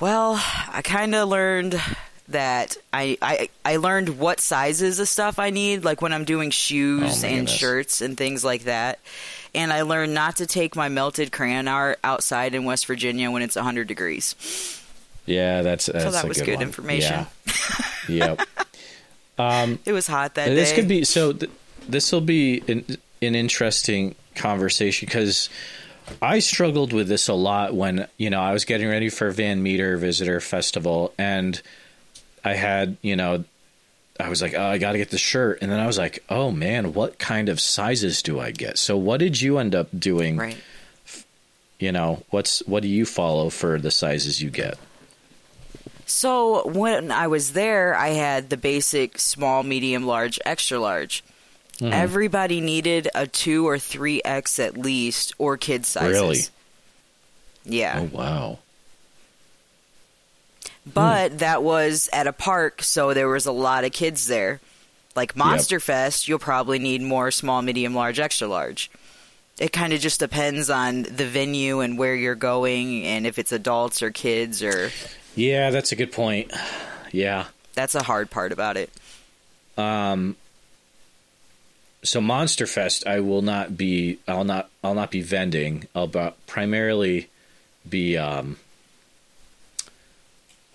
well, 0.00 0.34
I 0.72 0.82
kind 0.84 1.14
of 1.14 1.28
learned 1.28 1.80
that 2.28 2.76
I, 2.92 3.16
I 3.22 3.48
I 3.64 3.76
learned 3.76 4.18
what 4.18 4.40
sizes 4.40 4.98
of 4.98 5.08
stuff 5.08 5.38
I 5.38 5.50
need, 5.50 5.84
like 5.84 6.02
when 6.02 6.12
I'm 6.12 6.24
doing 6.24 6.50
shoes 6.50 7.24
Oh, 7.24 7.26
and 7.26 7.36
goodness. 7.46 7.50
shirts 7.52 8.00
and 8.00 8.16
things 8.16 8.44
like 8.44 8.64
that. 8.64 8.98
And 9.54 9.72
I 9.72 9.82
learned 9.82 10.12
not 10.12 10.36
to 10.36 10.46
take 10.46 10.76
my 10.76 10.88
melted 10.88 11.32
crayon 11.32 11.66
art 11.66 11.98
outside 12.04 12.54
in 12.54 12.64
West 12.64 12.86
Virginia 12.86 13.30
when 13.30 13.42
it's 13.42 13.56
100 13.56 13.86
degrees. 13.86 14.34
Yeah, 15.24 15.62
that's 15.62 15.86
that's 15.86 16.12
that 16.12 16.24
a 16.24 16.28
was 16.28 16.38
good, 16.38 16.46
good 16.46 16.62
information. 16.62 17.26
Yeah. 18.08 18.36
yep. 18.36 18.40
Um, 19.38 19.78
it 19.84 19.92
was 19.92 20.06
hot 20.06 20.34
that 20.34 20.48
this 20.48 20.70
day. 20.70 20.76
could 20.76 20.88
be 20.88 21.04
so. 21.04 21.32
Th- 21.32 21.50
this 21.88 22.10
will 22.10 22.20
be 22.20 22.62
an, 22.68 22.84
an 23.22 23.34
interesting 23.34 24.14
conversation 24.34 25.06
because 25.06 25.48
I 26.22 26.38
struggled 26.38 26.92
with 26.92 27.08
this 27.08 27.28
a 27.28 27.34
lot 27.34 27.74
when 27.74 28.06
you 28.16 28.30
know 28.30 28.40
I 28.40 28.52
was 28.52 28.64
getting 28.64 28.88
ready 28.88 29.08
for 29.08 29.30
Van 29.30 29.62
Meter 29.62 29.96
Visitor 29.96 30.40
Festival 30.40 31.12
and 31.18 31.60
I 32.44 32.54
had 32.54 32.96
you 33.02 33.16
know 33.16 33.44
I 34.20 34.28
was 34.28 34.40
like 34.40 34.54
oh 34.54 34.66
I 34.66 34.78
got 34.78 34.92
to 34.92 34.98
get 34.98 35.10
the 35.10 35.18
shirt 35.18 35.58
and 35.62 35.70
then 35.70 35.80
I 35.80 35.86
was 35.86 35.98
like 35.98 36.22
oh 36.28 36.50
man 36.50 36.94
what 36.94 37.18
kind 37.18 37.48
of 37.48 37.60
sizes 37.60 38.22
do 38.22 38.38
I 38.38 38.52
get 38.52 38.78
so 38.78 38.96
what 38.96 39.18
did 39.18 39.40
you 39.40 39.58
end 39.58 39.74
up 39.74 39.88
doing 39.98 40.36
right. 40.36 40.56
you 41.78 41.92
know 41.92 42.22
what's 42.30 42.60
what 42.66 42.82
do 42.82 42.88
you 42.88 43.04
follow 43.04 43.50
for 43.50 43.78
the 43.78 43.90
sizes 43.90 44.40
you 44.40 44.50
get 44.50 44.78
So 46.06 46.66
when 46.68 47.10
I 47.10 47.26
was 47.26 47.52
there, 47.52 47.94
I 47.94 48.08
had 48.08 48.48
the 48.48 48.56
basic 48.56 49.18
small, 49.18 49.62
medium, 49.62 50.06
large, 50.06 50.38
extra 50.46 50.78
large. 50.78 51.22
Mm-hmm. 51.74 51.92
Everybody 51.92 52.60
needed 52.60 53.08
a 53.14 53.26
two 53.26 53.68
or 53.68 53.78
three 53.78 54.22
X 54.24 54.58
at 54.58 54.78
least, 54.78 55.34
or 55.36 55.56
kid 55.56 55.84
sizes. 55.84 56.20
Really? 56.20 56.38
Yeah, 57.64 58.00
oh 58.00 58.16
wow 58.16 58.58
but 60.92 61.40
that 61.40 61.62
was 61.62 62.08
at 62.12 62.26
a 62.26 62.32
park, 62.32 62.82
so 62.82 63.12
there 63.12 63.28
was 63.28 63.46
a 63.46 63.52
lot 63.52 63.84
of 63.84 63.92
kids 63.92 64.28
there. 64.28 64.60
Like 65.16 65.34
Monster 65.34 65.80
Fest, 65.80 66.28
you'll 66.28 66.38
probably 66.38 66.78
need 66.78 67.02
more 67.02 67.30
small, 67.30 67.62
medium, 67.62 67.94
large, 67.94 68.20
extra 68.20 68.46
large. 68.46 68.90
It 69.58 69.72
kind 69.72 69.92
of 69.92 70.00
just 70.00 70.20
depends 70.20 70.68
on 70.68 71.02
the 71.02 71.26
venue 71.26 71.80
and 71.80 71.98
where 71.98 72.14
you're 72.14 72.34
going, 72.34 73.04
and 73.04 73.26
if 73.26 73.38
it's 73.38 73.52
adults 73.52 74.02
or 74.02 74.10
kids, 74.10 74.62
or 74.62 74.90
yeah 75.36 75.70
that's 75.70 75.92
a 75.92 75.96
good 75.96 76.10
point 76.10 76.52
yeah 77.12 77.46
that's 77.74 77.94
a 77.94 78.02
hard 78.02 78.30
part 78.30 78.50
about 78.52 78.76
it. 78.76 78.90
Um 79.78 80.34
so 82.02 82.20
Monster 82.20 82.66
Fest, 82.66 83.04
I 83.06 83.18
will 83.20 83.42
not 83.42 83.76
be. 83.76 84.18
I'll 84.28 84.44
not. 84.44 84.70
I'll 84.84 84.94
not 84.94 85.10
be 85.10 85.22
vending. 85.22 85.88
I'll 85.92 86.06
primarily 86.46 87.28
be, 87.88 88.16
um, 88.16 88.58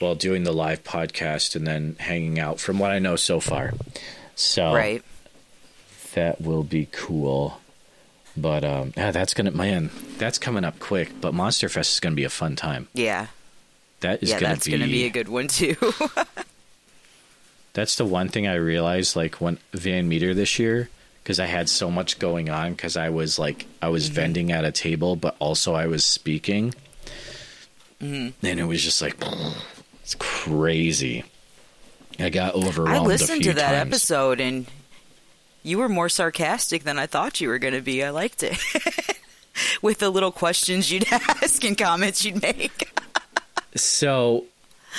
well, 0.01 0.13
doing 0.15 0.43
the 0.43 0.51
live 0.51 0.83
podcast 0.83 1.55
and 1.55 1.65
then 1.65 1.95
hanging 1.99 2.37
out. 2.39 2.59
From 2.59 2.79
what 2.79 2.91
I 2.91 2.99
know 2.99 3.15
so 3.15 3.39
far, 3.39 3.73
so 4.35 4.73
Right. 4.73 5.01
that 6.15 6.41
will 6.41 6.63
be 6.63 6.87
cool. 6.91 7.61
But 8.35 8.63
um, 8.65 8.93
yeah, 8.97 9.11
that's 9.11 9.33
gonna 9.33 9.51
man, 9.51 9.89
that's 10.17 10.37
coming 10.37 10.63
up 10.65 10.79
quick. 10.79 11.11
But 11.21 11.33
Monster 11.33 11.69
Fest 11.69 11.93
is 11.93 11.99
gonna 12.01 12.15
be 12.15 12.23
a 12.25 12.29
fun 12.29 12.55
time. 12.55 12.87
Yeah. 12.93 13.27
That 14.01 14.21
is 14.21 14.29
yeah, 14.29 14.39
gonna 14.39 14.53
that's 14.55 14.65
be. 14.65 14.71
going 14.71 14.81
to 14.81 14.87
be 14.87 15.05
a 15.05 15.09
good 15.09 15.29
one 15.29 15.47
too. 15.47 15.75
That's 17.73 17.95
the 17.95 18.05
one 18.05 18.27
thing 18.27 18.47
I 18.47 18.55
realized, 18.55 19.15
like 19.15 19.35
when 19.35 19.57
Van 19.71 20.07
Meter 20.09 20.33
this 20.33 20.59
year, 20.59 20.89
because 21.23 21.39
I 21.39 21.45
had 21.45 21.69
so 21.69 21.89
much 21.89 22.19
going 22.19 22.49
on. 22.49 22.71
Because 22.73 22.97
I 22.97 23.09
was 23.09 23.39
like, 23.39 23.65
I 23.81 23.87
was 23.87 24.05
Mm-hmm. 24.07 24.13
vending 24.15 24.51
at 24.51 24.65
a 24.65 24.71
table, 24.73 25.15
but 25.15 25.35
also 25.39 25.73
I 25.73 25.87
was 25.87 26.03
speaking, 26.05 26.73
Mm-hmm. 28.01 28.45
and 28.45 28.59
it 28.59 28.65
was 28.65 28.83
just 28.83 29.01
like, 29.01 29.15
it's 30.03 30.15
crazy. 30.15 31.23
I 32.19 32.29
got 32.29 32.55
overwhelmed. 32.55 32.97
I 32.97 32.99
listened 33.07 33.43
to 33.43 33.53
that 33.53 33.71
times. 33.71 33.87
episode 33.87 34.41
and 34.41 34.65
you 35.63 35.77
were 35.77 35.87
more 35.89 36.09
sarcastic 36.09 36.83
than 36.83 36.99
I 36.99 37.05
thought 37.05 37.39
you 37.39 37.47
were 37.47 37.57
going 37.59 37.73
to 37.73 37.81
be. 37.81 38.03
I 38.03 38.09
liked 38.09 38.43
it. 38.43 38.57
With 39.81 39.99
the 39.99 40.09
little 40.09 40.31
questions 40.31 40.91
you'd 40.91 41.05
ask 41.11 41.63
and 41.63 41.77
comments 41.77 42.25
you'd 42.25 42.41
make. 42.41 42.99
So, 43.75 44.45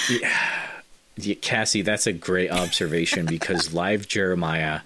yeah, 0.09 1.35
Cassie, 1.41 1.83
that's 1.83 2.07
a 2.07 2.13
great 2.13 2.51
observation 2.51 3.27
because 3.27 3.73
live 3.75 4.09
Jeremiah 4.09 4.81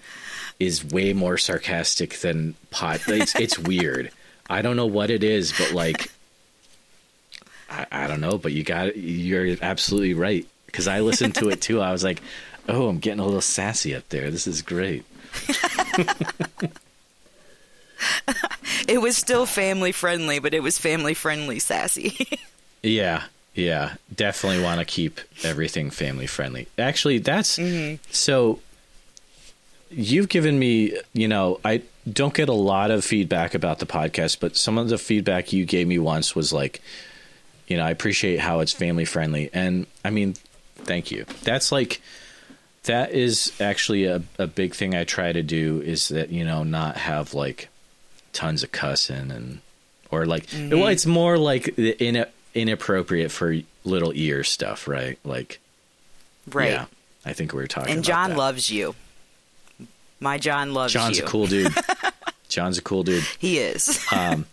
is 0.59 0.83
way 0.83 1.13
more 1.13 1.37
sarcastic 1.37 2.19
than 2.19 2.55
pot. 2.71 3.01
It's, 3.07 3.35
it's 3.35 3.59
weird. 3.67 4.11
I 4.49 4.61
don't 4.61 4.75
know 4.75 4.85
what 4.85 5.09
it 5.09 5.23
is, 5.23 5.53
but 5.57 5.71
like, 5.73 6.11
I, 7.69 7.85
I 7.91 8.07
don't 8.07 8.21
know. 8.21 8.37
But 8.37 8.53
you 8.53 8.63
got 8.63 8.97
you're 8.97 9.57
absolutely 9.61 10.13
right 10.13 10.47
because 10.65 10.87
I 10.87 11.01
listened 11.01 11.35
to 11.35 11.49
it 11.49 11.61
too. 11.61 11.81
I 11.81 11.91
was 11.91 12.03
like, 12.03 12.21
oh, 12.69 12.87
I'm 12.87 12.99
getting 12.99 13.19
a 13.19 13.25
little 13.25 13.41
sassy 13.41 13.93
up 13.95 14.07
there. 14.09 14.31
This 14.31 14.47
is 14.47 14.61
great. 14.61 15.05
It 18.87 19.01
was 19.01 19.17
still 19.17 19.45
family 19.45 19.91
friendly, 19.91 20.39
but 20.39 20.53
it 20.53 20.63
was 20.63 20.77
family 20.77 21.13
friendly 21.13 21.59
sassy. 21.59 22.39
Yeah, 22.83 23.23
yeah, 23.57 23.95
definitely 24.15 24.63
want 24.63 24.79
to 24.79 24.85
keep 24.85 25.19
everything 25.43 25.89
family 25.89 26.27
friendly. 26.27 26.67
Actually, 26.77 27.17
that's 27.17 27.57
mm-hmm. 27.57 28.01
so. 28.11 28.59
You've 29.89 30.27
given 30.27 30.59
me, 30.59 30.97
you 31.13 31.29
know, 31.29 31.61
I 31.63 31.81
don't 32.11 32.33
get 32.33 32.49
a 32.49 32.53
lot 32.53 32.91
of 32.91 33.05
feedback 33.05 33.55
about 33.55 33.79
the 33.79 33.85
podcast, 33.85 34.41
but 34.41 34.57
some 34.57 34.77
of 34.77 34.89
the 34.89 34.97
feedback 34.97 35.53
you 35.53 35.63
gave 35.63 35.87
me 35.87 35.97
once 35.97 36.35
was 36.35 36.51
like, 36.51 36.81
you 37.67 37.77
know, 37.77 37.85
I 37.85 37.91
appreciate 37.91 38.41
how 38.41 38.59
it's 38.59 38.73
family 38.73 39.05
friendly, 39.05 39.49
and 39.53 39.87
I 40.03 40.09
mean, 40.09 40.35
thank 40.75 41.11
you. 41.11 41.25
That's 41.43 41.71
like. 41.71 42.01
That 42.83 43.11
is 43.11 43.51
actually 43.59 44.05
a, 44.05 44.23
a 44.39 44.47
big 44.47 44.73
thing 44.73 44.95
I 44.95 45.03
try 45.03 45.33
to 45.33 45.43
do 45.43 45.81
is 45.81 46.07
that, 46.07 46.29
you 46.29 46.45
know, 46.45 46.63
not 46.63 46.95
have 46.95 47.33
like 47.33 47.67
tons 48.31 48.63
of 48.63 48.71
cussing 48.71 49.29
and 49.31 49.59
or 50.11 50.25
like 50.25 50.45
well 50.53 50.61
mm-hmm. 50.61 50.91
it's 50.91 51.05
more 51.05 51.37
like 51.37 51.75
the 51.75 51.91
in, 52.01 52.25
inappropriate 52.57 53.31
for 53.31 53.55
little 53.83 54.11
ear 54.15 54.43
stuff 54.43 54.87
right 54.87 55.17
like 55.23 55.59
right. 56.51 56.71
yeah 56.71 56.85
i 57.25 57.33
think 57.33 57.53
we 57.53 57.59
were 57.61 57.67
talking 57.67 57.93
and 57.93 58.03
John 58.03 58.31
that. 58.31 58.37
loves 58.37 58.69
you. 58.69 58.95
My 60.19 60.37
John 60.37 60.73
loves 60.73 60.93
John's 60.93 61.17
you. 61.17 61.21
John's 61.21 61.29
a 61.29 61.31
cool 61.31 61.47
dude. 61.47 61.73
John's 62.49 62.77
a 62.77 62.81
cool 62.81 63.03
dude. 63.03 63.23
He 63.37 63.59
is. 63.59 64.03
um, 64.11 64.45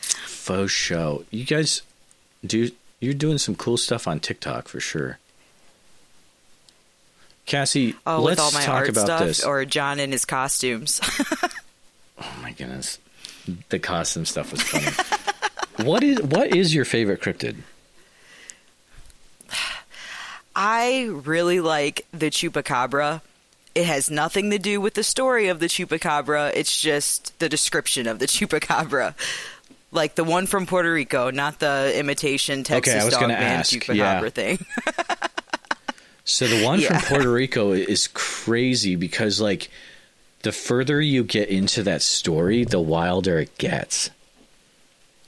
Faux 0.00 0.70
show. 0.70 1.24
You 1.30 1.44
guys 1.44 1.82
do 2.44 2.70
you're 3.00 3.14
doing 3.14 3.38
some 3.38 3.54
cool 3.54 3.76
stuff 3.76 4.06
on 4.06 4.20
TikTok 4.20 4.68
for 4.68 4.80
sure. 4.80 5.18
Cassie, 7.46 7.94
oh, 8.06 8.20
let's 8.20 8.32
with 8.32 8.40
all 8.40 8.52
my 8.52 8.62
talk 8.64 8.74
art 8.74 8.88
about 8.90 9.06
stuff, 9.06 9.20
this. 9.20 9.44
or 9.44 9.64
John 9.64 10.00
in 10.00 10.12
his 10.12 10.26
costumes. 10.26 11.00
oh 12.18 12.34
my 12.42 12.52
goodness. 12.52 12.98
The 13.70 13.78
costume 13.78 14.26
stuff 14.26 14.52
was 14.52 14.62
funny. 14.62 14.94
what 15.84 16.02
is 16.02 16.20
what 16.22 16.54
is 16.54 16.74
your 16.74 16.84
favorite 16.84 17.20
cryptid? 17.20 17.56
I 20.54 21.08
really 21.10 21.60
like 21.60 22.06
the 22.12 22.30
chupacabra. 22.30 23.20
It 23.74 23.84
has 23.86 24.10
nothing 24.10 24.50
to 24.50 24.58
do 24.58 24.80
with 24.80 24.94
the 24.94 25.04
story 25.04 25.48
of 25.48 25.60
the 25.60 25.66
chupacabra. 25.66 26.52
It's 26.54 26.80
just 26.80 27.38
the 27.38 27.48
description 27.48 28.08
of 28.08 28.18
the 28.18 28.26
chupacabra. 28.26 29.14
Like 29.92 30.16
the 30.16 30.24
one 30.24 30.46
from 30.46 30.66
Puerto 30.66 30.92
Rico, 30.92 31.30
not 31.30 31.60
the 31.60 31.92
imitation 31.96 32.64
Texas 32.64 33.02
I 33.02 33.04
was 33.04 33.14
dog 33.14 33.28
man 33.28 33.60
ask, 33.60 33.72
chupacabra 33.72 33.96
yeah. 33.96 34.28
thing. 34.30 34.58
So 36.28 36.46
the 36.46 36.62
one 36.62 36.78
Yeah. 36.78 36.88
from 36.98 37.08
Puerto 37.08 37.32
Rico 37.32 37.72
is 37.72 38.06
crazy 38.06 38.96
because 38.96 39.40
like 39.40 39.70
the 40.42 40.52
further 40.52 41.00
you 41.00 41.24
get 41.24 41.48
into 41.48 41.82
that 41.84 42.02
story, 42.02 42.64
the 42.64 42.80
wilder 42.80 43.38
it 43.38 43.56
gets. 43.56 44.10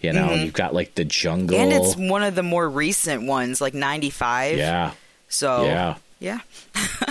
You 0.00 0.12
know, 0.14 0.32
you've 0.32 0.54
got 0.54 0.72
like 0.74 0.94
the 0.94 1.04
jungle. 1.04 1.58
Mm-hmm. 1.58 1.72
and 1.72 1.84
it's 1.84 1.96
one 1.96 2.22
of 2.22 2.34
the 2.34 2.42
more 2.42 2.68
recent 2.68 3.24
ones, 3.24 3.60
like 3.60 3.74
95. 3.74 4.56
yeah. 4.56 4.92
So, 5.28 5.64
Yeah. 5.64 5.96
yeah. 6.18 6.40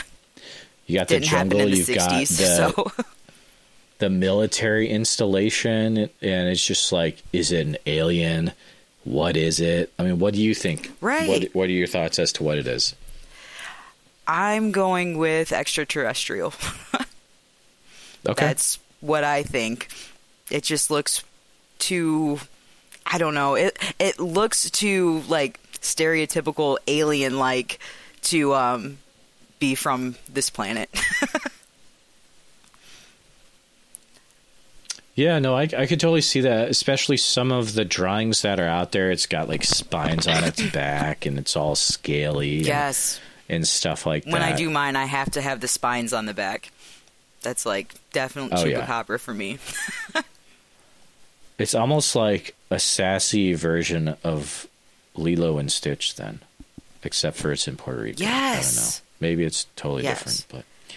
You 0.87 0.97
got 0.97 1.07
the 1.07 1.19
Didn't 1.19 1.27
happen 1.27 1.49
jungle, 1.51 1.59
in 1.67 1.71
the 1.71 1.77
you've 1.77 1.87
60s. 1.87 1.95
got 1.97 2.09
the 2.09 2.25
so, 2.95 3.03
the 3.99 4.09
military 4.09 4.89
installation 4.89 5.97
and 5.97 6.49
it's 6.49 6.65
just 6.65 6.91
like 6.91 7.21
is 7.31 7.51
it 7.51 7.67
an 7.67 7.77
alien? 7.85 8.53
What 9.03 9.37
is 9.37 9.59
it? 9.59 9.93
I 9.99 10.03
mean, 10.03 10.17
what 10.17 10.33
do 10.33 10.41
you 10.41 10.55
think? 10.55 10.91
Right. 10.99 11.29
What 11.29 11.43
what 11.53 11.69
are 11.69 11.73
your 11.73 11.85
thoughts 11.85 12.17
as 12.17 12.33
to 12.33 12.43
what 12.43 12.57
it 12.57 12.65
is? 12.65 12.95
I'm 14.27 14.71
going 14.71 15.17
with 15.19 15.51
extraterrestrial. 15.51 16.53
Okay. 18.27 18.47
That's 18.47 18.79
what 18.99 19.23
I 19.23 19.43
think. 19.43 19.87
It 20.51 20.63
just 20.63 20.91
looks 20.91 21.23
too 21.77 22.39
I 23.05 23.17
don't 23.17 23.33
know. 23.33 23.55
It 23.55 23.77
it 23.99 24.19
looks 24.19 24.69
too 24.69 25.23
like 25.27 25.59
stereotypical 25.73 26.77
alien 26.87 27.39
like 27.39 27.79
to 28.23 28.53
um 28.53 28.97
be 29.59 29.75
from 29.75 30.15
this 30.27 30.49
planet. 30.49 30.89
Yeah, 35.19 35.39
no, 35.39 35.53
I, 35.53 35.63
I 35.63 35.85
could 35.85 35.99
totally 35.99 36.21
see 36.21 36.39
that, 36.41 36.69
especially 36.69 37.17
some 37.17 37.51
of 37.51 37.73
the 37.73 37.83
drawings 37.83 38.41
that 38.43 38.57
are 38.57 38.69
out 38.69 38.93
there. 38.93 39.11
It's 39.11 39.25
got 39.25 39.49
like 39.49 39.65
spines 39.65 40.27
on 40.27 40.45
its 40.45 40.61
back 40.71 41.25
and 41.25 41.37
it's 41.37 41.57
all 41.57 41.75
scaly 41.75 42.59
yes. 42.61 43.19
and, 43.49 43.67
stuff 43.67 44.05
like 44.05 44.23
When 44.23 44.35
that. 44.35 44.39
When 44.39 44.43
I 44.43 44.55
do 44.55 44.69
mine 44.69 44.95
I 44.95 45.03
have 45.03 45.31
to 45.31 45.41
have 45.41 45.59
the 45.59 45.67
spines 45.67 46.13
on 46.13 46.25
the 46.25 46.33
back. 46.33 46.71
That's 47.41 47.65
like 47.65 47.95
definitely 48.13 48.57
Oh, 48.57 48.63
yeah. 48.63 48.85
chupacabra 48.85 49.19
for 49.19 49.33
me. 49.33 49.59
It's 51.59 51.75
almost 51.75 52.15
like 52.15 52.55
a 52.71 52.79
sassy 52.79 53.53
version 53.53 54.15
of 54.23 54.65
Lilo 55.15 55.57
and 55.59 55.71
Stitch, 55.71 56.15
then, 56.15 56.39
except 57.03 57.37
for 57.37 57.51
it's 57.51 57.67
in 57.67 57.75
Puerto 57.75 58.01
Rico. 58.01 58.23
I 58.23 58.27
don't 58.27 58.33
know. 58.39 58.51
Yes. 58.55 59.01
Maybe 59.19 59.43
it's 59.43 59.65
totally 59.75 60.03
Yes. 60.03 60.19
different, 60.23 60.45
but. 60.49 60.95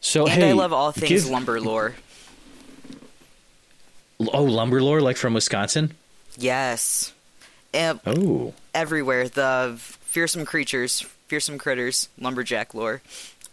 So 0.00 0.26
and 0.26 0.42
hey, 0.42 0.48
I 0.50 0.52
love 0.52 0.72
all 0.72 0.90
things 0.92 1.08
give- 1.24 1.26
lumber 1.28 1.60
lore. 1.60 1.94
Oh, 4.20 4.42
lumber 4.44 4.82
lore, 4.82 5.00
like 5.00 5.16
from 5.16 5.34
Wisconsin. 5.34 5.92
Yes. 6.36 7.12
And 7.74 8.00
Oh, 8.06 8.54
everywhere. 8.74 9.28
The 9.28 9.74
fearsome 9.78 10.44
creatures, 10.44 11.02
fearsome 11.28 11.58
critters, 11.58 12.08
lumberjack 12.18 12.74
lore. 12.74 13.02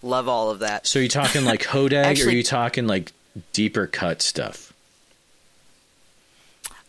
Love 0.01 0.27
all 0.27 0.49
of 0.49 0.59
that. 0.59 0.87
so 0.87 0.99
are 0.99 1.03
you 1.03 1.09
talking 1.09 1.45
like 1.45 1.63
Hodag, 1.65 2.23
or 2.23 2.29
are 2.29 2.31
you 2.31 2.43
talking 2.43 2.87
like 2.87 3.11
deeper 3.53 3.87
cut 3.87 4.21
stuff? 4.21 4.71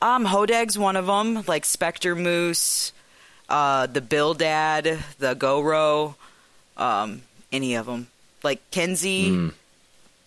Um, 0.03 0.25
Hodag's 0.27 0.79
one 0.79 0.97
of 0.97 1.07
them, 1.07 1.43
like 1.47 1.65
Spectre 1.65 2.15
Moose, 2.15 2.93
uh, 3.49 3.87
the 3.87 4.01
Bildad, 4.01 4.99
the 5.19 5.35
Goro, 5.35 6.17
um, 6.77 7.23
any 7.51 7.75
of 7.75 7.87
them. 7.87 8.09
Like 8.43 8.61
Kenzie, 8.71 9.31
Mm. 9.31 9.53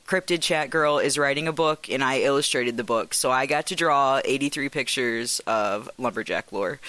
Cryptid 0.07 0.41
Chat 0.41 0.71
Girl 0.71 0.97
is 0.97 1.19
writing 1.19 1.47
a 1.47 1.53
book, 1.53 1.87
and 1.87 2.03
I 2.03 2.21
illustrated 2.21 2.77
the 2.77 2.83
book, 2.83 3.13
so 3.13 3.29
I 3.29 3.45
got 3.45 3.67
to 3.67 3.75
draw 3.75 4.19
83 4.25 4.67
pictures 4.69 5.39
of 5.45 5.87
lumberjack 5.99 6.51
lore. 6.51 6.79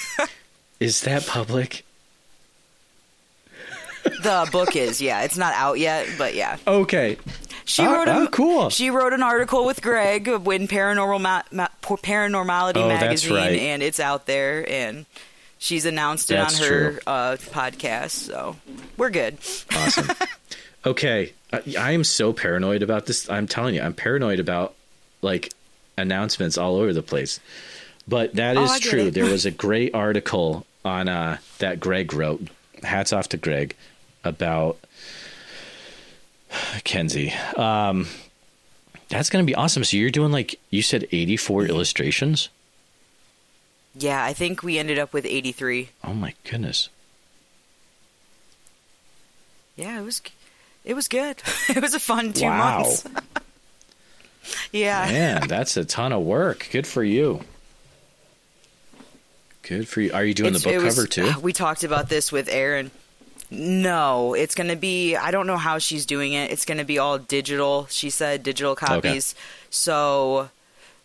Is 0.80 1.02
that 1.02 1.26
public? 1.26 1.84
The 4.22 4.48
book 4.52 4.74
is, 4.76 5.02
yeah, 5.02 5.22
it's 5.22 5.36
not 5.36 5.52
out 5.54 5.78
yet, 5.78 6.06
but 6.16 6.34
yeah. 6.34 6.56
Okay. 6.66 7.18
She 7.66 7.82
Oh, 7.82 7.92
wrote 7.92 8.08
a, 8.08 8.14
oh, 8.20 8.26
cool. 8.28 8.70
She 8.70 8.90
wrote 8.90 9.12
an 9.12 9.22
article 9.22 9.66
with 9.66 9.82
Greg 9.82 10.28
of 10.28 10.46
when 10.46 10.68
Paranormal 10.68 11.20
Ma- 11.20 11.42
Ma- 11.50 11.68
Paranormality 11.82 12.76
Oh, 12.76 12.88
magazine, 12.88 13.34
right. 13.34 13.58
and 13.58 13.82
it's 13.82 13.98
out 14.00 14.26
there, 14.26 14.64
and 14.70 15.04
she's 15.58 15.84
announced 15.84 16.30
it 16.30 16.34
That's 16.34 16.60
on 16.62 16.68
her 16.68 17.00
uh, 17.06 17.36
podcast. 17.50 18.10
So 18.10 18.56
we're 18.96 19.10
good. 19.10 19.38
Awesome. 19.74 20.08
okay, 20.86 21.32
I, 21.52 21.62
I 21.78 21.90
am 21.92 22.04
so 22.04 22.32
paranoid 22.32 22.82
about 22.82 23.06
this. 23.06 23.28
I'm 23.28 23.46
telling 23.48 23.74
you, 23.74 23.82
I'm 23.82 23.94
paranoid 23.94 24.38
about 24.40 24.74
like 25.20 25.52
announcements 25.98 26.56
all 26.56 26.76
over 26.76 26.92
the 26.92 27.02
place. 27.02 27.40
But 28.08 28.34
that 28.36 28.56
is 28.56 28.70
Oh, 28.70 28.74
is 28.74 28.80
get 28.80 28.90
true. 28.90 29.10
There 29.10 29.24
was 29.24 29.44
a 29.44 29.50
great 29.66 29.92
article 29.92 30.64
on 30.84 31.08
uh, 31.08 31.38
that 31.58 31.80
Greg 31.80 32.12
wrote. 32.12 32.42
Hats 32.84 33.12
off 33.12 33.28
to 33.30 33.36
Greg 33.36 33.74
about 34.22 34.78
Kenzie. 36.84 37.32
Um, 37.56 38.06
that's 39.08 39.30
going 39.30 39.44
to 39.44 39.46
be 39.50 39.54
awesome. 39.54 39.84
So 39.84 39.96
you're 39.96 40.10
doing 40.10 40.32
like 40.32 40.58
you 40.70 40.82
said, 40.82 41.06
84 41.12 41.62
Mm-hmm. 41.62 41.70
illustrations. 41.70 42.48
Yeah, 43.98 44.22
I 44.22 44.32
think 44.34 44.62
we 44.62 44.78
ended 44.78 44.98
up 44.98 45.12
with 45.12 45.24
83. 45.24 45.88
Oh 46.04 46.12
my 46.12 46.34
goodness. 46.44 46.88
Yeah, 49.76 50.00
it 50.00 50.02
was 50.04 50.22
it 50.84 50.94
was 50.94 51.08
good. 51.08 51.42
it 51.68 51.80
was 51.80 51.94
a 51.94 52.00
fun 52.00 52.32
two 52.32 52.44
Wow. 52.44 52.80
months. 52.80 53.04
yeah. 54.72 55.06
Man, 55.10 55.48
that's 55.48 55.76
a 55.76 55.84
ton 55.84 56.12
of 56.12 56.22
work. 56.22 56.68
Good 56.70 56.86
for 56.86 57.02
you. 57.02 57.40
Good 59.62 59.88
for 59.88 60.00
you. 60.00 60.12
Are 60.12 60.24
you 60.24 60.34
doing 60.34 60.54
It's- 60.54 60.62
the 60.62 60.72
book 60.74 60.84
was- 60.84 60.94
cover 60.94 61.06
too? 61.06 61.32
We 61.42 61.52
talked 61.52 61.84
about 61.84 62.08
this 62.08 62.30
with 62.30 62.48
Erin. 62.48 62.90
No, 63.50 64.34
it's 64.34 64.54
going 64.54 64.68
to 64.68 64.76
be. 64.76 65.14
I 65.14 65.30
don't 65.30 65.46
know 65.46 65.56
how 65.56 65.78
she's 65.78 66.06
doing 66.06 66.32
it. 66.32 66.50
It's 66.50 66.64
going 66.64 66.78
to 66.78 66.84
be 66.84 66.98
all 66.98 67.18
digital. 67.18 67.86
She 67.90 68.10
said 68.10 68.42
digital 68.42 68.74
copies. 68.74 69.34
So 69.70 70.50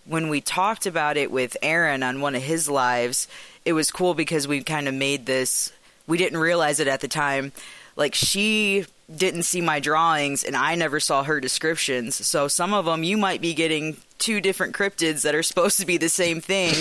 when 0.06 0.30
we 0.30 0.42
talked 0.42 0.86
about 0.86 1.18
it 1.18 1.32
with 1.32 1.56
Aaron 1.62 2.04
on 2.04 2.22
one 2.22 2.36
of 2.36 2.42
his 2.42 2.70
lives, 2.70 3.28
it 3.66 3.74
was 3.74 3.92
cool 3.92 4.14
because 4.14 4.48
we 4.48 4.64
kind 4.64 4.88
of 4.88 4.94
made 4.94 5.26
this. 5.26 5.72
We 6.08 6.18
didn't 6.18 6.40
realize 6.40 6.80
it 6.80 6.88
at 6.88 7.02
the 7.02 7.08
time. 7.08 7.52
Like 7.96 8.16
she 8.16 8.86
didn't 9.16 9.44
see 9.44 9.62
my 9.62 9.80
drawings, 9.80 10.44
and 10.44 10.56
I 10.56 10.76
never 10.76 11.00
saw 11.00 11.24
her 11.24 11.40
descriptions. 11.40 12.26
So 12.26 12.48
some 12.48 12.74
of 12.74 12.86
them 12.86 13.04
you 13.04 13.18
might 13.18 13.42
be 13.42 13.54
getting 13.54 13.98
two 14.22 14.40
different 14.40 14.74
cryptids 14.76 15.24
that 15.24 15.36
are 15.36 15.44
supposed 15.44 15.80
to 15.82 15.86
be 15.86 15.98
the 15.98 16.08
same 16.08 16.40
thing, 16.40 16.74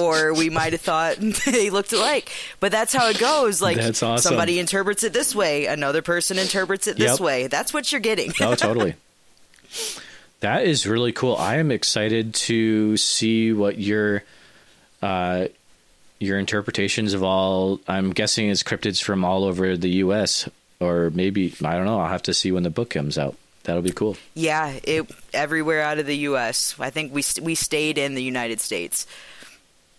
or 0.00 0.32
we 0.32 0.48
might 0.50 0.72
have 0.72 0.80
thought 0.82 1.16
they 1.46 1.70
looked 1.70 1.92
alike. 1.92 2.30
But 2.60 2.70
that's 2.70 2.92
how 2.94 3.08
it 3.08 3.18
goes. 3.18 3.60
Like 3.60 3.76
That's 3.76 4.02
awesome. 4.02 4.22
somebody 4.30 4.60
interprets 4.60 5.02
it 5.02 5.12
this 5.12 5.34
way, 5.34 5.66
another 5.66 6.02
person 6.02 6.38
interprets 6.38 6.86
it 6.86 6.96
this 6.96 7.12
Yep. 7.12 7.20
way. 7.20 7.46
That's 7.48 7.74
what 7.74 7.90
you're 7.90 8.00
getting. 8.00 8.32
Oh, 8.40 8.54
totally. 8.66 8.94
That 10.40 10.64
is 10.64 10.86
really 10.86 11.12
cool. 11.12 11.36
I 11.36 11.56
am 11.56 11.70
excited 11.70 12.34
to 12.34 12.96
see 12.96 13.52
what 13.52 13.78
your 13.78 14.22
uh, 15.02 15.48
your 16.18 16.38
interpretations 16.38 17.14
of 17.14 17.22
all. 17.22 17.80
I'm 17.88 18.10
guessing 18.12 18.48
is 18.48 18.62
cryptids 18.62 19.02
from 19.02 19.24
all 19.24 19.44
over 19.44 19.76
the 19.76 19.88
U.S. 20.04 20.48
or 20.80 21.10
maybe 21.10 21.54
I 21.64 21.74
don't 21.74 21.84
know. 21.84 22.00
I'll 22.00 22.08
have 22.08 22.22
to 22.22 22.34
see 22.34 22.52
when 22.52 22.62
the 22.62 22.70
book 22.70 22.90
comes 22.90 23.18
out. 23.18 23.36
That'll 23.70 23.82
be 23.82 23.92
cool. 23.92 24.16
Yeah, 24.34 24.78
it 24.82 25.08
everywhere 25.32 25.82
out 25.82 25.98
of 25.98 26.06
the 26.06 26.16
U.S. 26.18 26.74
I 26.80 26.90
think 26.90 27.14
we 27.14 27.22
we 27.40 27.54
stayed 27.54 27.98
in 27.98 28.14
the 28.14 28.22
United 28.22 28.60
States. 28.60 29.06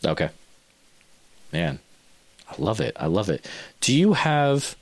Okay. 0.06 0.30
Man, 1.54 1.80
I 2.50 2.56
love 2.58 2.82
it. 2.82 2.96
I 3.00 3.08
love 3.08 3.30
it. 3.30 3.46
Do 3.80 3.96
you 3.96 4.14
have 4.14 4.76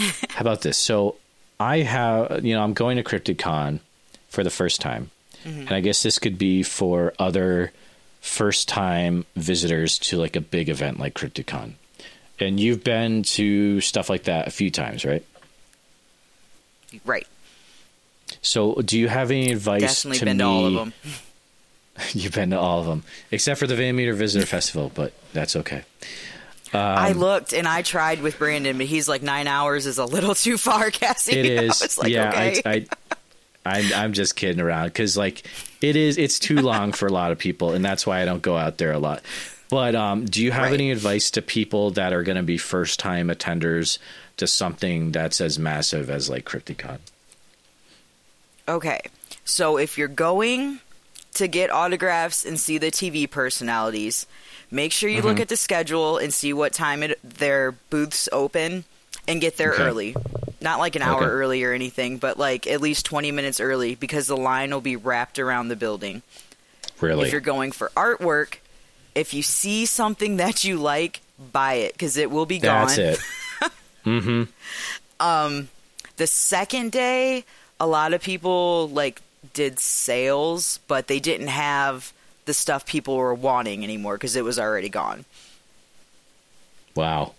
How 0.30 0.40
about 0.40 0.62
this? 0.62 0.78
So, 0.78 1.16
I 1.58 1.78
have, 1.80 2.44
you 2.44 2.54
know, 2.54 2.62
I'm 2.62 2.72
going 2.72 2.96
to 2.96 3.02
CryptidCon 3.02 3.80
for 4.28 4.42
the 4.42 4.50
first 4.50 4.80
time. 4.80 5.10
Mm-hmm. 5.44 5.60
And 5.60 5.72
I 5.72 5.80
guess 5.80 6.02
this 6.02 6.18
could 6.18 6.38
be 6.38 6.62
for 6.62 7.12
other 7.18 7.72
first 8.20 8.68
time 8.68 9.26
visitors 9.36 9.98
to 9.98 10.16
like 10.16 10.36
a 10.36 10.40
big 10.40 10.68
event 10.68 10.98
like 10.98 11.14
CryptidCon. 11.14 11.72
And 12.38 12.58
you've 12.58 12.82
been 12.82 13.22
to 13.22 13.80
stuff 13.82 14.08
like 14.08 14.24
that 14.24 14.48
a 14.48 14.50
few 14.50 14.70
times, 14.70 15.04
right? 15.04 15.24
Right. 17.04 17.26
So, 18.42 18.74
do 18.76 18.98
you 18.98 19.08
have 19.08 19.30
any 19.30 19.52
advice 19.52 19.80
Definitely 20.02 20.18
to 20.18 20.24
been 20.24 20.36
me? 20.38 20.42
to 20.42 20.48
all 20.48 20.66
of 20.66 20.74
them. 20.74 20.92
You've 22.14 22.34
been 22.34 22.50
to 22.50 22.58
all 22.58 22.80
of 22.80 22.86
them, 22.86 23.02
except 23.30 23.60
for 23.60 23.66
the 23.66 23.76
Van 23.76 23.94
Meter 23.94 24.14
Visitor 24.14 24.46
Festival, 24.46 24.90
but 24.94 25.12
that's 25.32 25.54
okay. 25.56 25.82
I 26.72 27.12
looked 27.12 27.52
and 27.52 27.66
I 27.66 27.82
tried 27.82 28.22
with 28.22 28.38
Brandon, 28.38 28.76
but 28.78 28.86
he's 28.86 29.08
like 29.08 29.22
nine 29.22 29.48
hours 29.48 29.86
is 29.86 29.98
a 29.98 30.04
little 30.04 30.34
too 30.36 30.56
far, 30.56 30.90
Cassie. 30.90 31.32
It 31.32 31.46
is. 31.64 31.98
Like, 31.98 32.10
yeah. 32.12 32.28
okay. 32.28 32.62
I, 32.64 32.86
I, 33.66 33.80
I, 33.80 33.92
I'm 33.96 34.12
just 34.12 34.36
kidding 34.36 34.60
around 34.60 34.86
because 34.86 35.16
like 35.16 35.42
it 35.82 35.96
is. 35.96 36.16
It's 36.16 36.38
too 36.38 36.56
long 36.56 36.92
for 36.92 37.06
a 37.06 37.12
lot 37.12 37.32
of 37.32 37.38
people, 37.38 37.72
and 37.72 37.84
that's 37.84 38.06
why 38.06 38.22
I 38.22 38.24
don't 38.24 38.40
go 38.42 38.56
out 38.56 38.78
there 38.78 38.92
a 38.92 38.98
lot. 38.98 39.22
But 39.68 39.94
um, 39.94 40.24
do 40.24 40.42
you 40.42 40.52
have 40.52 40.62
Right. 40.70 40.74
any 40.74 40.90
advice 40.92 41.30
to 41.32 41.42
people 41.42 41.90
that 41.92 42.12
are 42.12 42.22
going 42.22 42.36
to 42.36 42.42
be 42.42 42.56
first 42.56 42.98
time 43.00 43.28
attenders 43.28 43.98
to 44.36 44.46
something 44.46 45.12
that's 45.12 45.40
as 45.40 45.58
massive 45.58 46.08
as 46.08 46.30
like 46.30 46.44
CryptiCon? 46.44 46.98
Okay. 48.70 49.00
So 49.44 49.76
if 49.78 49.98
you're 49.98 50.08
going 50.08 50.80
to 51.34 51.48
get 51.48 51.70
autographs 51.70 52.44
and 52.44 52.58
see 52.58 52.78
the 52.78 52.90
TV 52.90 53.28
personalities, 53.30 54.26
make 54.70 54.92
sure 54.92 55.08
you 55.10 55.22
look 55.22 55.34
Mm-hmm. 55.34 55.42
at 55.42 55.48
the 55.48 55.56
schedule 55.56 56.18
and 56.18 56.32
see 56.32 56.52
what 56.52 56.72
time 56.72 57.02
it, 57.02 57.18
their 57.22 57.72
booths 57.72 58.28
open 58.32 58.84
and 59.28 59.40
get 59.40 59.56
there 59.56 59.72
Okay. 59.72 59.82
early. 59.84 60.16
Not 60.60 60.78
like 60.78 60.94
an 60.96 61.02
hour 61.02 61.22
Okay. 61.22 61.30
early 61.30 61.64
or 61.64 61.72
anything, 61.72 62.18
but 62.18 62.38
like 62.38 62.66
at 62.66 62.80
least 62.80 63.06
20 63.06 63.32
minutes 63.32 63.60
early 63.60 63.94
because 63.94 64.26
the 64.26 64.36
line 64.36 64.70
will 64.70 64.80
be 64.80 64.96
wrapped 64.96 65.38
around 65.38 65.68
the 65.68 65.76
building. 65.76 66.22
Really? 67.00 67.26
If 67.26 67.32
you're 67.32 67.40
going 67.40 67.72
for 67.72 67.90
artwork, 67.96 68.56
if 69.14 69.32
you 69.34 69.42
see 69.42 69.86
something 69.86 70.36
that 70.42 70.62
you 70.64 70.76
like, 70.76 71.20
buy 71.52 71.74
it 71.74 71.92
because 71.94 72.16
it 72.16 72.30
will 72.30 72.46
be 72.46 72.58
that's 72.58 72.96
gone. 72.96 73.04
That's 73.04 73.20
it. 73.62 73.72
mm-hmm. 74.04 75.64
the 76.16 76.26
second 76.26 76.92
day 76.92 77.44
a 77.80 77.86
lot 77.86 78.12
of 78.12 78.22
people 78.22 78.88
like 78.90 79.20
did 79.54 79.78
sales 79.78 80.78
but 80.86 81.06
they 81.08 81.18
didn't 81.18 81.48
have 81.48 82.12
the 82.44 82.54
stuff 82.54 82.86
people 82.86 83.16
were 83.16 83.34
wanting 83.34 83.82
anymore 83.82 84.14
because 84.14 84.36
it 84.36 84.44
was 84.44 84.58
already 84.58 84.88
gone 84.88 85.24
Wow. 86.94 87.34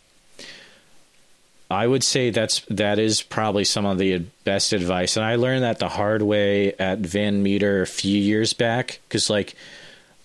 I 1.69 1.87
would 1.87 2.03
say 2.03 2.31
that's 2.31 2.61
that 2.69 2.99
is 2.99 3.21
probably 3.21 3.63
some 3.63 3.85
of 3.85 3.97
the 3.97 4.19
best 4.43 4.73
advice, 4.73 5.15
and 5.15 5.25
I 5.25 5.35
learned 5.35 5.63
that 5.63 5.79
the 5.79 5.87
hard 5.87 6.21
way 6.21 6.73
at 6.73 6.99
Van 6.99 7.41
Meter 7.41 7.81
a 7.81 7.87
few 7.87 8.17
years 8.19 8.53
back 8.53 8.99
because 9.07 9.29
like 9.29 9.55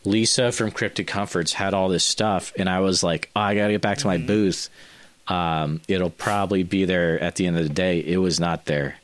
Lisa 0.05 0.50
from 0.50 0.72
Cryptic 0.72 1.07
Comforts 1.07 1.52
had 1.52 1.72
all 1.72 1.88
this 1.88 2.02
stuff, 2.02 2.52
and 2.59 2.68
I 2.68 2.81
was 2.81 3.05
like, 3.05 3.31
oh, 3.37 3.40
I 3.40 3.55
got 3.55 3.68
to 3.68 3.74
get 3.74 3.83
back 3.83 3.98
to 3.98 4.07
my 4.09 4.18
booth. 4.18 4.70
Um, 5.29 5.81
it'll 5.87 6.11
probably 6.11 6.64
be 6.64 6.85
there 6.85 7.20
at 7.20 7.37
the 7.37 7.46
end 7.46 7.57
of 7.57 7.62
the 7.62 7.74
day. 7.74 8.00
It 8.00 8.16
was 8.16 8.40
not 8.40 8.64
there, 8.64 8.96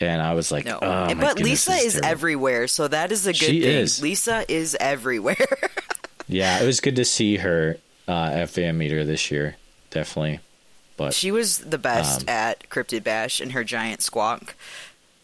and 0.00 0.20
I 0.20 0.34
was 0.34 0.52
like, 0.52 0.64
no 0.66 0.78
oh, 0.82 1.14
but 1.14 1.38
lisa 1.38 1.72
is 1.72 1.94
terrible. 1.94 2.08
everywhere 2.10 2.68
so 2.68 2.86
that 2.88 3.12
is 3.12 3.26
a 3.26 3.32
good 3.32 3.36
She 3.36 3.60
thing 3.62 3.70
is. 3.76 4.02
lisa 4.02 4.44
is 4.48 4.76
everywhere 4.80 5.36
Yeah, 6.28 6.60
it 6.60 6.66
was 6.66 6.80
good 6.80 6.96
to 6.96 7.04
see 7.04 7.36
her 7.36 7.76
uh, 8.08 8.30
at 8.34 8.50
Van 8.50 8.76
Meter 8.76 9.04
this 9.04 9.30
year, 9.30 9.54
definitely. 9.90 10.40
But 10.96 11.14
she 11.14 11.30
was 11.30 11.58
the 11.58 11.78
best 11.78 12.22
Um, 12.22 12.28
at 12.28 12.68
cryptid 12.68 13.04
bash 13.04 13.40
and 13.40 13.52
her 13.52 13.62
giant 13.62 14.02
squawk 14.02 14.56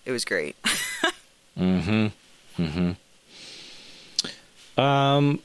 it 0.04 0.12
was 0.12 0.24
great 0.24 0.54
mm-hmm. 1.58 2.06
Mm-hmm. 2.62 2.92
Um. 4.80 5.40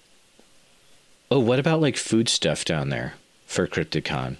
Oh, 1.30 1.40
what 1.40 1.60
about 1.60 1.82
like 1.82 1.98
food 1.98 2.30
stuff 2.30 2.64
down 2.64 2.90
there 2.90 3.16
for 3.46 3.68
CrypticCon? 3.68 4.38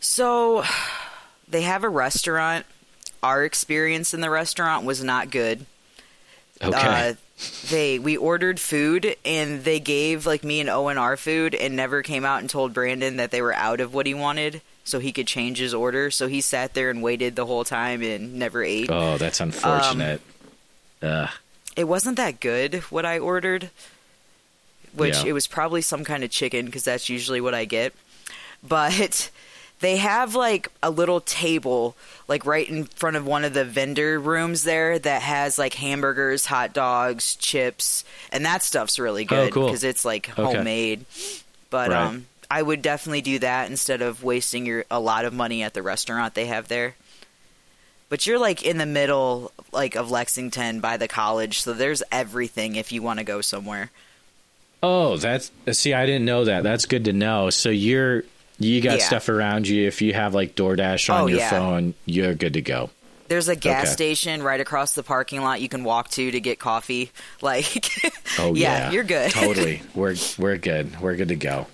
so 0.00 0.64
they 1.48 1.62
have 1.62 1.84
a 1.84 1.88
restaurant 1.88 2.66
our 3.24 3.44
experience 3.44 4.14
in 4.14 4.20
the 4.20 4.30
restaurant 4.30 4.84
was 4.84 5.02
not 5.02 5.30
good 5.30 5.64
Okay. 6.62 6.70
Uh, 7.10 7.14
they 7.68 7.98
we 7.98 8.16
ordered 8.16 8.60
food 8.60 9.16
and 9.24 9.64
they 9.64 9.80
gave 9.80 10.24
like 10.24 10.44
me 10.44 10.60
and 10.60 10.70
Owen 10.70 10.96
our 10.98 11.16
food 11.16 11.52
and 11.54 11.74
never 11.74 12.00
came 12.02 12.24
out 12.24 12.40
and 12.40 12.48
told 12.48 12.72
Brandon 12.72 13.16
that 13.16 13.32
they 13.32 13.42
were 13.42 13.52
out 13.54 13.80
of 13.80 13.92
what 13.92 14.06
he 14.06 14.14
wanted 14.14 14.62
so 14.84 15.00
he 15.00 15.10
could 15.12 15.26
change 15.26 15.58
his 15.58 15.74
order. 15.74 16.12
So 16.12 16.28
he 16.28 16.40
sat 16.40 16.74
there 16.74 16.90
and 16.90 17.02
waited 17.02 17.34
the 17.34 17.44
whole 17.44 17.64
time 17.64 18.02
and 18.02 18.34
never 18.38 18.62
ate. 18.62 18.88
oh, 18.88 19.18
that's 19.18 19.40
unfortunate. 19.40 20.20
um, 21.02 21.28
It 21.76 21.84
wasn't 21.84 22.16
that 22.18 22.38
good 22.38 22.76
what 22.84 23.04
I 23.04 23.18
ordered, 23.18 23.70
which 24.94 25.16
Yeah. 25.16 25.24
it 25.26 25.32
was 25.32 25.48
probably 25.48 25.82
some 25.82 26.04
kind 26.04 26.22
of 26.22 26.30
chicken 26.30 26.66
because 26.66 26.84
that's 26.84 27.08
usually 27.08 27.40
what 27.40 27.52
I 27.54 27.64
get. 27.64 27.92
But 28.62 29.28
they 29.80 29.96
have 29.98 30.34
like 30.34 30.70
a 30.82 30.90
little 30.90 31.20
table 31.20 31.94
like 32.26 32.46
right 32.46 32.68
in 32.68 32.84
front 32.84 33.16
of 33.16 33.26
one 33.26 33.44
of 33.44 33.52
the 33.52 33.64
vendor 33.64 34.18
rooms 34.18 34.64
there 34.64 34.98
that 34.98 35.22
has 35.22 35.58
like 35.58 35.74
hamburgers, 35.74 36.46
hot 36.46 36.72
dogs, 36.72 37.36
chips, 37.36 38.04
and 38.32 38.44
that 38.46 38.62
stuff's 38.62 38.98
really 38.98 39.24
good 39.24 39.52
cool. 39.52 39.66
because 39.66 39.84
it's 39.84 40.04
like 40.04 40.30
Okay. 40.38 40.42
homemade. 40.56 41.04
But 41.70 41.90
Right. 41.90 42.06
um 42.06 42.26
I 42.50 42.62
would 42.62 42.82
definitely 42.82 43.22
do 43.22 43.38
that 43.40 43.70
instead 43.70 44.00
of 44.00 44.22
wasting 44.22 44.64
your 44.66 44.84
a 44.90 45.00
lot 45.00 45.24
of 45.24 45.32
money 45.34 45.62
at 45.62 45.74
the 45.74 45.82
restaurant 45.82 46.34
they 46.34 46.46
have 46.46 46.68
there. 46.68 46.94
But 48.10 48.26
you're 48.26 48.38
like 48.38 48.62
in 48.62 48.78
the 48.78 48.86
middle 48.86 49.50
like 49.72 49.96
of 49.96 50.10
Lexington 50.10 50.80
by 50.80 50.96
the 50.96 51.08
college, 51.08 51.60
so 51.62 51.72
there's 51.72 52.02
everything 52.12 52.76
if 52.76 52.92
you 52.92 53.02
want 53.02 53.18
to 53.18 53.24
go 53.24 53.40
somewhere. 53.40 53.90
Oh, 54.82 55.16
that's 55.16 55.50
see, 55.72 55.94
I 55.94 56.06
didn't 56.06 56.26
know 56.26 56.44
that. 56.44 56.62
That's 56.62 56.84
good 56.84 57.06
to 57.06 57.12
know. 57.12 57.50
So 57.50 57.70
you're 57.70 58.22
you 58.58 58.80
got 58.80 58.98
Yeah. 58.98 59.04
stuff 59.06 59.28
around 59.28 59.66
you. 59.68 59.86
If 59.86 60.00
you 60.02 60.12
have 60.14 60.34
like 60.34 60.54
DoorDash 60.54 61.12
on 61.12 61.20
Oh, 61.22 61.26
your 61.26 61.38
yeah. 61.40 61.50
phone, 61.50 61.94
you're 62.06 62.34
good 62.34 62.54
to 62.54 62.60
go. 62.62 62.90
There's 63.28 63.48
a 63.48 63.56
gas 63.56 63.84
Okay. 63.84 63.92
station 63.92 64.42
right 64.42 64.60
across 64.60 64.94
the 64.94 65.02
parking 65.02 65.40
lot 65.42 65.60
you 65.62 65.68
can 65.68 65.82
walk 65.82 66.10
to 66.10 66.30
to 66.30 66.40
get 66.40 66.58
coffee. 66.58 67.10
Like 67.40 67.88
Oh 68.38 68.54
yeah, 68.54 68.78
yeah, 68.86 68.90
you're 68.92 69.04
good. 69.04 69.30
totally, 69.32 69.82
we're 69.94 70.16
we're 70.38 70.56
good. 70.56 71.00
We're 71.00 71.16
good 71.16 71.28
to 71.28 71.36
go. 71.36 71.66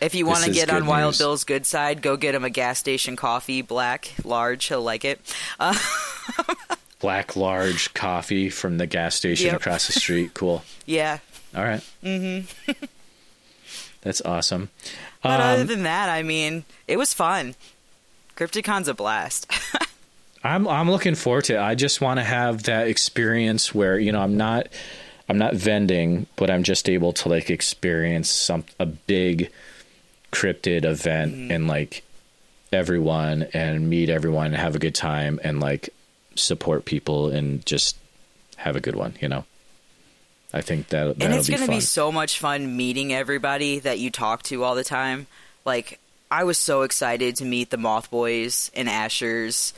If 0.00 0.14
you 0.14 0.24
want 0.26 0.44
to 0.44 0.50
get 0.52 0.70
on 0.70 0.86
Wild 0.86 1.12
news. 1.12 1.18
Bill's 1.18 1.44
good 1.44 1.66
side, 1.66 2.00
go 2.00 2.16
get 2.16 2.34
him 2.34 2.44
a 2.44 2.50
gas 2.50 2.78
station 2.78 3.16
coffee, 3.16 3.60
black, 3.62 4.12
large. 4.24 4.64
He'll 4.66 4.82
like 4.82 5.04
it. 5.04 5.20
Uh, 5.60 5.74
Black 7.00 7.36
large 7.36 7.92
coffee 7.92 8.48
from 8.48 8.78
the 8.78 8.86
gas 8.86 9.14
station 9.14 9.46
Yep. 9.48 9.56
across 9.56 9.86
the 9.88 9.92
street. 9.92 10.32
Cool. 10.32 10.64
yeah. 10.86 11.18
All 11.54 11.62
right. 11.64 11.82
Mm-hmm. 12.02 12.72
That's 14.04 14.20
awesome. 14.22 14.68
But 15.22 15.40
other 15.40 15.62
Um, 15.62 15.66
than 15.66 15.82
that, 15.82 16.08
I 16.08 16.22
mean, 16.22 16.64
it 16.86 16.96
was 16.98 17.12
fun. 17.12 17.54
Crypticon's 18.36 18.86
a 18.88 18.94
blast. 18.94 19.50
I'm 20.44 20.68
I'm 20.68 20.90
looking 20.90 21.14
forward 21.14 21.44
to 21.44 21.54
it. 21.54 21.58
I 21.60 21.74
just 21.74 22.00
want 22.02 22.20
to 22.20 22.24
have 22.24 22.64
that 22.64 22.86
experience 22.88 23.74
where 23.74 23.98
you 23.98 24.12
know 24.12 24.20
I'm 24.20 24.36
not 24.36 24.68
I'm 25.28 25.38
not 25.38 25.54
vending, 25.54 26.26
but 26.36 26.50
I'm 26.50 26.62
just 26.64 26.88
able 26.88 27.12
to 27.14 27.28
like 27.30 27.48
experience 27.50 28.28
some 28.28 28.64
a 28.78 28.84
big 28.84 29.50
cryptid 30.32 30.84
event 30.84 31.50
and 31.50 31.66
like 31.66 32.02
everyone 32.72 33.44
and 33.54 33.88
meet 33.88 34.10
everyone 34.10 34.46
and 34.46 34.56
have 34.56 34.74
a 34.74 34.78
good 34.80 34.94
time 34.94 35.40
and 35.42 35.60
like 35.60 35.88
support 36.34 36.84
people 36.84 37.28
and 37.30 37.64
just 37.64 37.96
have 38.56 38.76
a 38.76 38.80
good 38.80 38.96
one. 38.96 39.14
You 39.22 39.28
know, 39.28 39.44
I 40.54 40.60
think 40.60 40.88
that 40.90 41.16
and 41.20 41.34
it's 41.34 41.48
going 41.48 41.62
to 41.62 41.68
be 41.68 41.80
so 41.80 42.12
much 42.12 42.38
fun 42.38 42.76
meeting 42.76 43.12
everybody 43.12 43.80
that 43.80 43.98
you 43.98 44.10
talk 44.10 44.44
to 44.44 44.62
all 44.62 44.76
the 44.76 44.84
time. 44.84 45.26
Like, 45.64 45.98
I 46.30 46.44
was 46.44 46.58
so 46.58 46.82
excited 46.82 47.36
to 47.36 47.44
meet 47.44 47.70
the 47.70 47.76
Moth 47.76 48.08
Boys 48.10 48.70
and 48.74 48.88
Ashers 48.88 49.72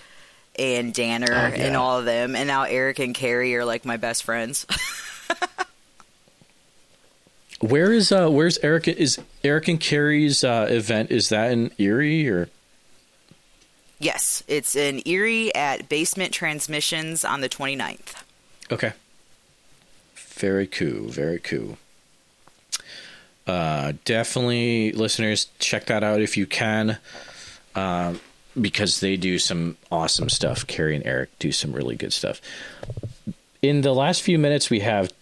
and 0.58 0.92
Danner 0.92 1.28
Oh, 1.30 1.56
yeah. 1.56 1.64
and 1.66 1.76
all 1.76 1.98
of 1.98 2.04
them. 2.04 2.36
And 2.36 2.46
now 2.46 2.64
Eric 2.64 2.98
and 2.98 3.14
Carrie 3.14 3.56
are 3.56 3.64
like 3.64 3.84
my 3.86 3.96
best 3.96 4.22
friends. 4.24 4.66
Where 7.60 7.90
is 7.90 8.12
uh 8.12 8.28
where's 8.28 8.58
Eric 8.58 8.86
is 8.86 9.18
Eric 9.42 9.68
and 9.68 9.80
Carrie's 9.80 10.44
uh 10.44 10.66
event? 10.68 11.10
Is 11.10 11.30
that 11.30 11.52
in 11.52 11.70
Erie 11.78 12.28
or 12.28 12.50
yes, 13.98 14.42
it's 14.46 14.76
in 14.76 15.00
Erie 15.06 15.54
at 15.54 15.88
Basement 15.88 16.32
Transmissions 16.34 17.24
on 17.24 17.40
the 17.40 17.48
29th. 17.48 18.14
Okay. 18.70 18.92
Very 20.36 20.66
cool. 20.66 21.08
Very 21.08 21.38
cool. 21.38 21.78
Uh, 23.46 23.92
definitely, 24.04 24.92
listeners, 24.92 25.48
check 25.58 25.86
that 25.86 26.02
out 26.02 26.20
if 26.20 26.36
you 26.36 26.46
can, 26.46 26.98
um, 27.74 28.20
because 28.60 29.00
they 29.00 29.16
do 29.16 29.38
some 29.38 29.76
awesome 29.90 30.28
stuff. 30.28 30.66
Carrie 30.66 30.96
and 30.96 31.06
Eric 31.06 31.30
do 31.38 31.52
some 31.52 31.72
really 31.72 31.96
good 31.96 32.12
stuff. 32.12 32.40
In 33.62 33.80
the 33.82 33.94
last 33.94 34.22
few 34.22 34.38
minutes 34.38 34.68
we 34.68 34.80
have, 34.80 35.12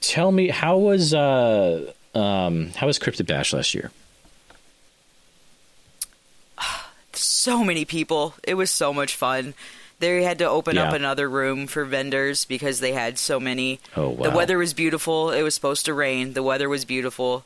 tell 0.00 0.30
me 0.30 0.48
how 0.48 0.78
was 0.78 1.12
uh, 1.12 1.92
um, 2.14 2.68
how 2.76 2.86
was 2.86 2.98
Cryptid 2.98 3.26
Bash 3.26 3.52
last 3.52 3.74
year? 3.74 3.90
so 7.12 7.64
many 7.64 7.84
people. 7.84 8.34
It 8.44 8.54
was 8.54 8.70
so 8.70 8.92
much 8.92 9.14
fun. 9.14 9.54
They 9.98 10.22
had 10.22 10.38
to 10.38 10.48
open 10.48 10.76
up 10.76 10.92
another 10.92 11.28
room 11.28 11.66
for 11.66 11.84
vendors 11.84 12.44
because 12.44 12.80
they 12.80 12.92
had 12.92 13.18
so 13.18 13.40
many. 13.40 13.80
Oh, 13.96 14.10
wow. 14.10 14.24
The 14.30 14.36
weather 14.36 14.58
was 14.58 14.74
beautiful. 14.74 15.30
It 15.30 15.42
was 15.42 15.54
supposed 15.54 15.86
to 15.86 15.94
rain. 15.94 16.34
The 16.34 16.42
weather 16.42 16.68
was 16.68 16.84
beautiful. 16.84 17.44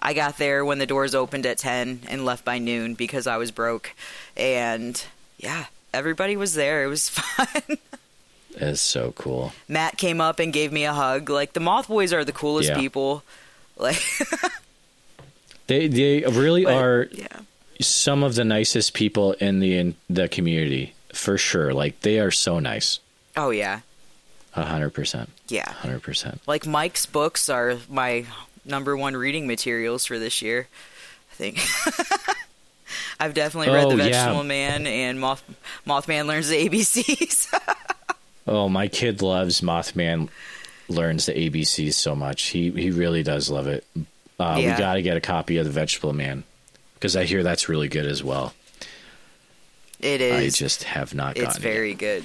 I 0.00 0.12
got 0.14 0.36
there 0.36 0.64
when 0.64 0.78
the 0.78 0.86
doors 0.86 1.14
opened 1.14 1.46
at 1.46 1.58
10 1.58 2.00
and 2.08 2.24
left 2.24 2.44
by 2.44 2.58
noon 2.58 2.94
because 2.94 3.28
I 3.28 3.36
was 3.36 3.52
broke. 3.52 3.94
And 4.36 5.00
yeah, 5.38 5.66
everybody 5.94 6.36
was 6.36 6.54
there. 6.54 6.82
It 6.82 6.88
was 6.88 7.08
fun. 7.08 7.78
That's 8.58 8.80
so 8.80 9.12
cool. 9.12 9.52
Matt 9.68 9.96
came 9.96 10.20
up 10.20 10.40
and 10.40 10.52
gave 10.52 10.72
me 10.72 10.84
a 10.84 10.92
hug. 10.92 11.30
Like 11.30 11.52
the 11.52 11.60
Moth 11.60 11.86
Boys 11.86 12.12
are 12.12 12.24
the 12.24 12.32
coolest 12.32 12.70
Yeah. 12.70 12.78
people. 12.78 13.22
Like 13.76 14.02
They 15.68 15.86
they 15.88 16.22
really 16.22 16.64
but, 16.64 16.74
are 16.74 17.08
yeah. 17.12 17.26
some 17.80 18.22
of 18.24 18.34
the 18.34 18.44
nicest 18.44 18.92
people 18.94 19.32
in 19.34 19.60
the 19.60 19.78
in 19.78 19.94
the 20.10 20.28
community 20.28 20.94
for 21.12 21.38
sure. 21.38 21.72
Like 21.74 22.00
they 22.00 22.18
are 22.20 22.30
so 22.30 22.58
nice. 22.58 22.98
Oh 23.36 23.50
yeah. 23.50 23.80
A 24.54 24.64
hundred 24.64 24.90
percent. 24.90 25.30
Yeah. 25.48 25.70
Hundred 25.70 26.02
percent. 26.02 26.40
Like 26.46 26.66
Mike's 26.66 27.06
books 27.06 27.48
are 27.48 27.76
my 27.88 28.26
number 28.64 28.96
one 28.96 29.16
reading 29.16 29.46
materials 29.46 30.04
for 30.06 30.18
this 30.18 30.42
year. 30.42 30.68
I 31.30 31.34
think. 31.34 31.58
I've 33.20 33.34
definitely 33.34 33.72
read 33.72 33.84
Oh, 33.86 33.90
The 33.96 33.96
yeah. 33.96 34.10
Vegetable 34.26 34.44
Man 34.44 34.86
and 34.86 35.20
Moth 35.20 35.42
Mothman 35.86 36.26
Learns 36.26 36.48
the 36.48 36.68
ABCs. 36.68 37.48
Oh, 38.44 38.68
my 38.68 38.88
kid 38.88 39.22
loves 39.22 39.60
Mothman. 39.60 40.28
Learns 40.88 41.26
the 41.26 41.32
ABCs 41.32 41.94
so 41.94 42.16
much. 42.16 42.42
He 42.48 42.70
he 42.72 42.90
really 42.90 43.22
does 43.22 43.48
love 43.48 43.68
it. 43.68 43.86
Uh, 44.38 44.56
Yeah. 44.58 44.74
We 44.74 44.78
got 44.80 44.94
to 44.94 45.02
get 45.02 45.16
a 45.16 45.20
copy 45.20 45.58
of 45.58 45.64
the 45.64 45.70
Vegetable 45.70 46.12
Man 46.12 46.42
because 46.94 47.14
I 47.14 47.22
hear 47.22 47.44
that's 47.44 47.68
really 47.68 47.86
good 47.88 48.04
as 48.04 48.22
well. 48.24 48.52
It 50.02 50.34
I 50.34 50.48
just 50.48 50.84
have 50.84 51.14
not 51.14 51.34
gotten 51.34 51.48
it's 51.48 51.58
it. 51.58 51.62
very 51.62 51.94
good. 51.94 52.24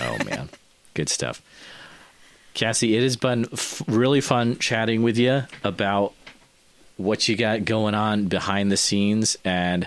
Oh 0.00 0.16
man, 0.24 0.48
good 0.94 1.08
stuff. 1.08 1.42
Cassie, 2.54 2.96
it 2.96 3.02
has 3.02 3.16
been 3.16 3.46
f- 3.52 3.82
really 3.86 4.20
fun 4.20 4.58
chatting 4.58 5.02
with 5.02 5.18
you 5.18 5.42
about 5.62 6.14
what 6.96 7.28
you 7.28 7.36
got 7.36 7.64
going 7.66 7.94
on 7.94 8.26
behind 8.28 8.72
the 8.72 8.76
scenes, 8.78 9.36
and 9.44 9.86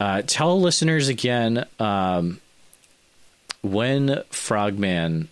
uh, 0.00 0.22
tell 0.26 0.60
listeners 0.60 1.08
again 1.08 1.64
um, 1.78 2.40
when 3.62 4.22
Frogman 4.30 5.28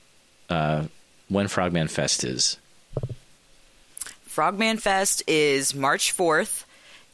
uh, 0.49 0.85
when 1.29 1.49
Frogman 1.49 1.89
Fest 1.89 2.23
is. 2.25 2.59
Frogman 4.25 4.79
Fest 4.79 5.23
is 5.27 5.75
March 5.75 6.17
4th 6.17 6.65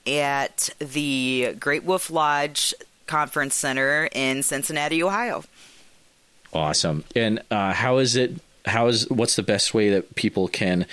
at 0.07 0.71
the 0.79 1.55
Great 1.59 1.85
Wolf 1.85 2.11
Lodge 2.11 2.75
Conference 3.09 3.55
Center 3.55 4.09
in 4.13 4.43
Cincinnati, 4.43 5.03
Ohio. 5.03 5.43
Awesome. 6.53 7.05
And 7.17 7.43
uh, 7.51 7.73
how 7.73 7.99
is 7.99 8.17
it? 8.17 8.33
How 8.65 8.87
is 8.87 9.09
what's 9.11 9.37
the 9.37 9.43
best 9.43 9.75
way 9.75 9.91
that 9.91 10.15
people 10.15 10.49
can 10.49 10.87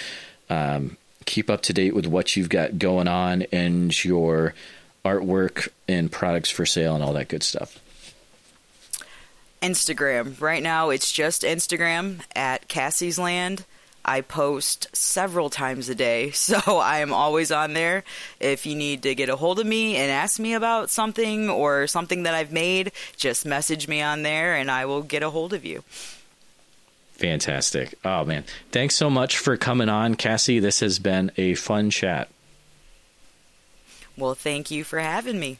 um, 0.50 0.98
keep 1.26 1.50
up 1.50 1.62
to 1.64 1.74
date 1.74 1.94
with 1.94 2.08
what 2.08 2.36
you've 2.36 2.50
got 2.50 2.80
going 2.80 3.08
on 3.08 3.44
and 3.52 4.04
your 4.04 4.54
artwork 5.04 5.70
and 5.88 6.12
products 6.12 6.50
for 6.50 6.66
sale 6.66 6.96
and 6.96 7.04
all 7.04 7.14
that 7.14 7.28
good 7.28 7.44
stuff? 7.44 7.80
Instagram. 9.62 10.40
Right 10.40 10.62
now, 10.62 10.90
it's 10.90 11.12
just 11.12 11.44
Instagram 11.44 12.22
at 12.36 12.68
Cassie's 12.68 13.18
Land. 13.18 13.66
I 14.06 14.22
post 14.22 14.88
several 14.96 15.50
times 15.50 15.90
a 15.90 15.96
day, 15.96 16.32
so 16.32 16.60
I 16.78 17.00
am 17.00 17.12
always 17.12 17.52
on 17.52 17.74
there. 17.74 18.04
If 18.40 18.66
you 18.66 18.76
need 18.76 19.02
to 19.04 19.16
get 19.16 19.30
a 19.30 19.36
hold 19.36 19.60
of 19.60 19.66
me 19.66 19.96
and 19.96 20.12
ask 20.12 20.40
me 20.40 20.54
about 20.54 20.90
something 20.90 21.50
or 21.50 21.88
something 21.88 22.24
that 22.24 22.36
I've 22.36 22.52
made, 22.52 22.92
just 23.18 23.46
message 23.46 23.88
me 23.88 24.02
on 24.02 24.22
there 24.22 24.56
and 24.56 24.70
I 24.70 24.86
will 24.86 25.02
get 25.02 25.24
a 25.24 25.32
hold 25.32 25.54
of 25.54 25.66
you. 25.66 25.84
Fantastic. 27.14 27.96
Oh 28.04 28.26
man, 28.26 28.44
thanks 28.72 28.96
so 28.96 29.10
much 29.10 29.38
for 29.38 29.58
coming 29.58 29.90
on, 29.90 30.16
Cassie. 30.16 30.60
This 30.60 30.82
has 30.82 31.00
been 31.00 31.32
a 31.38 31.56
fun 31.56 31.90
chat. 31.90 32.30
Well, 34.18 34.36
thank 34.36 34.70
you 34.70 34.84
for 34.84 35.00
having 35.00 35.40
me. 35.40 35.60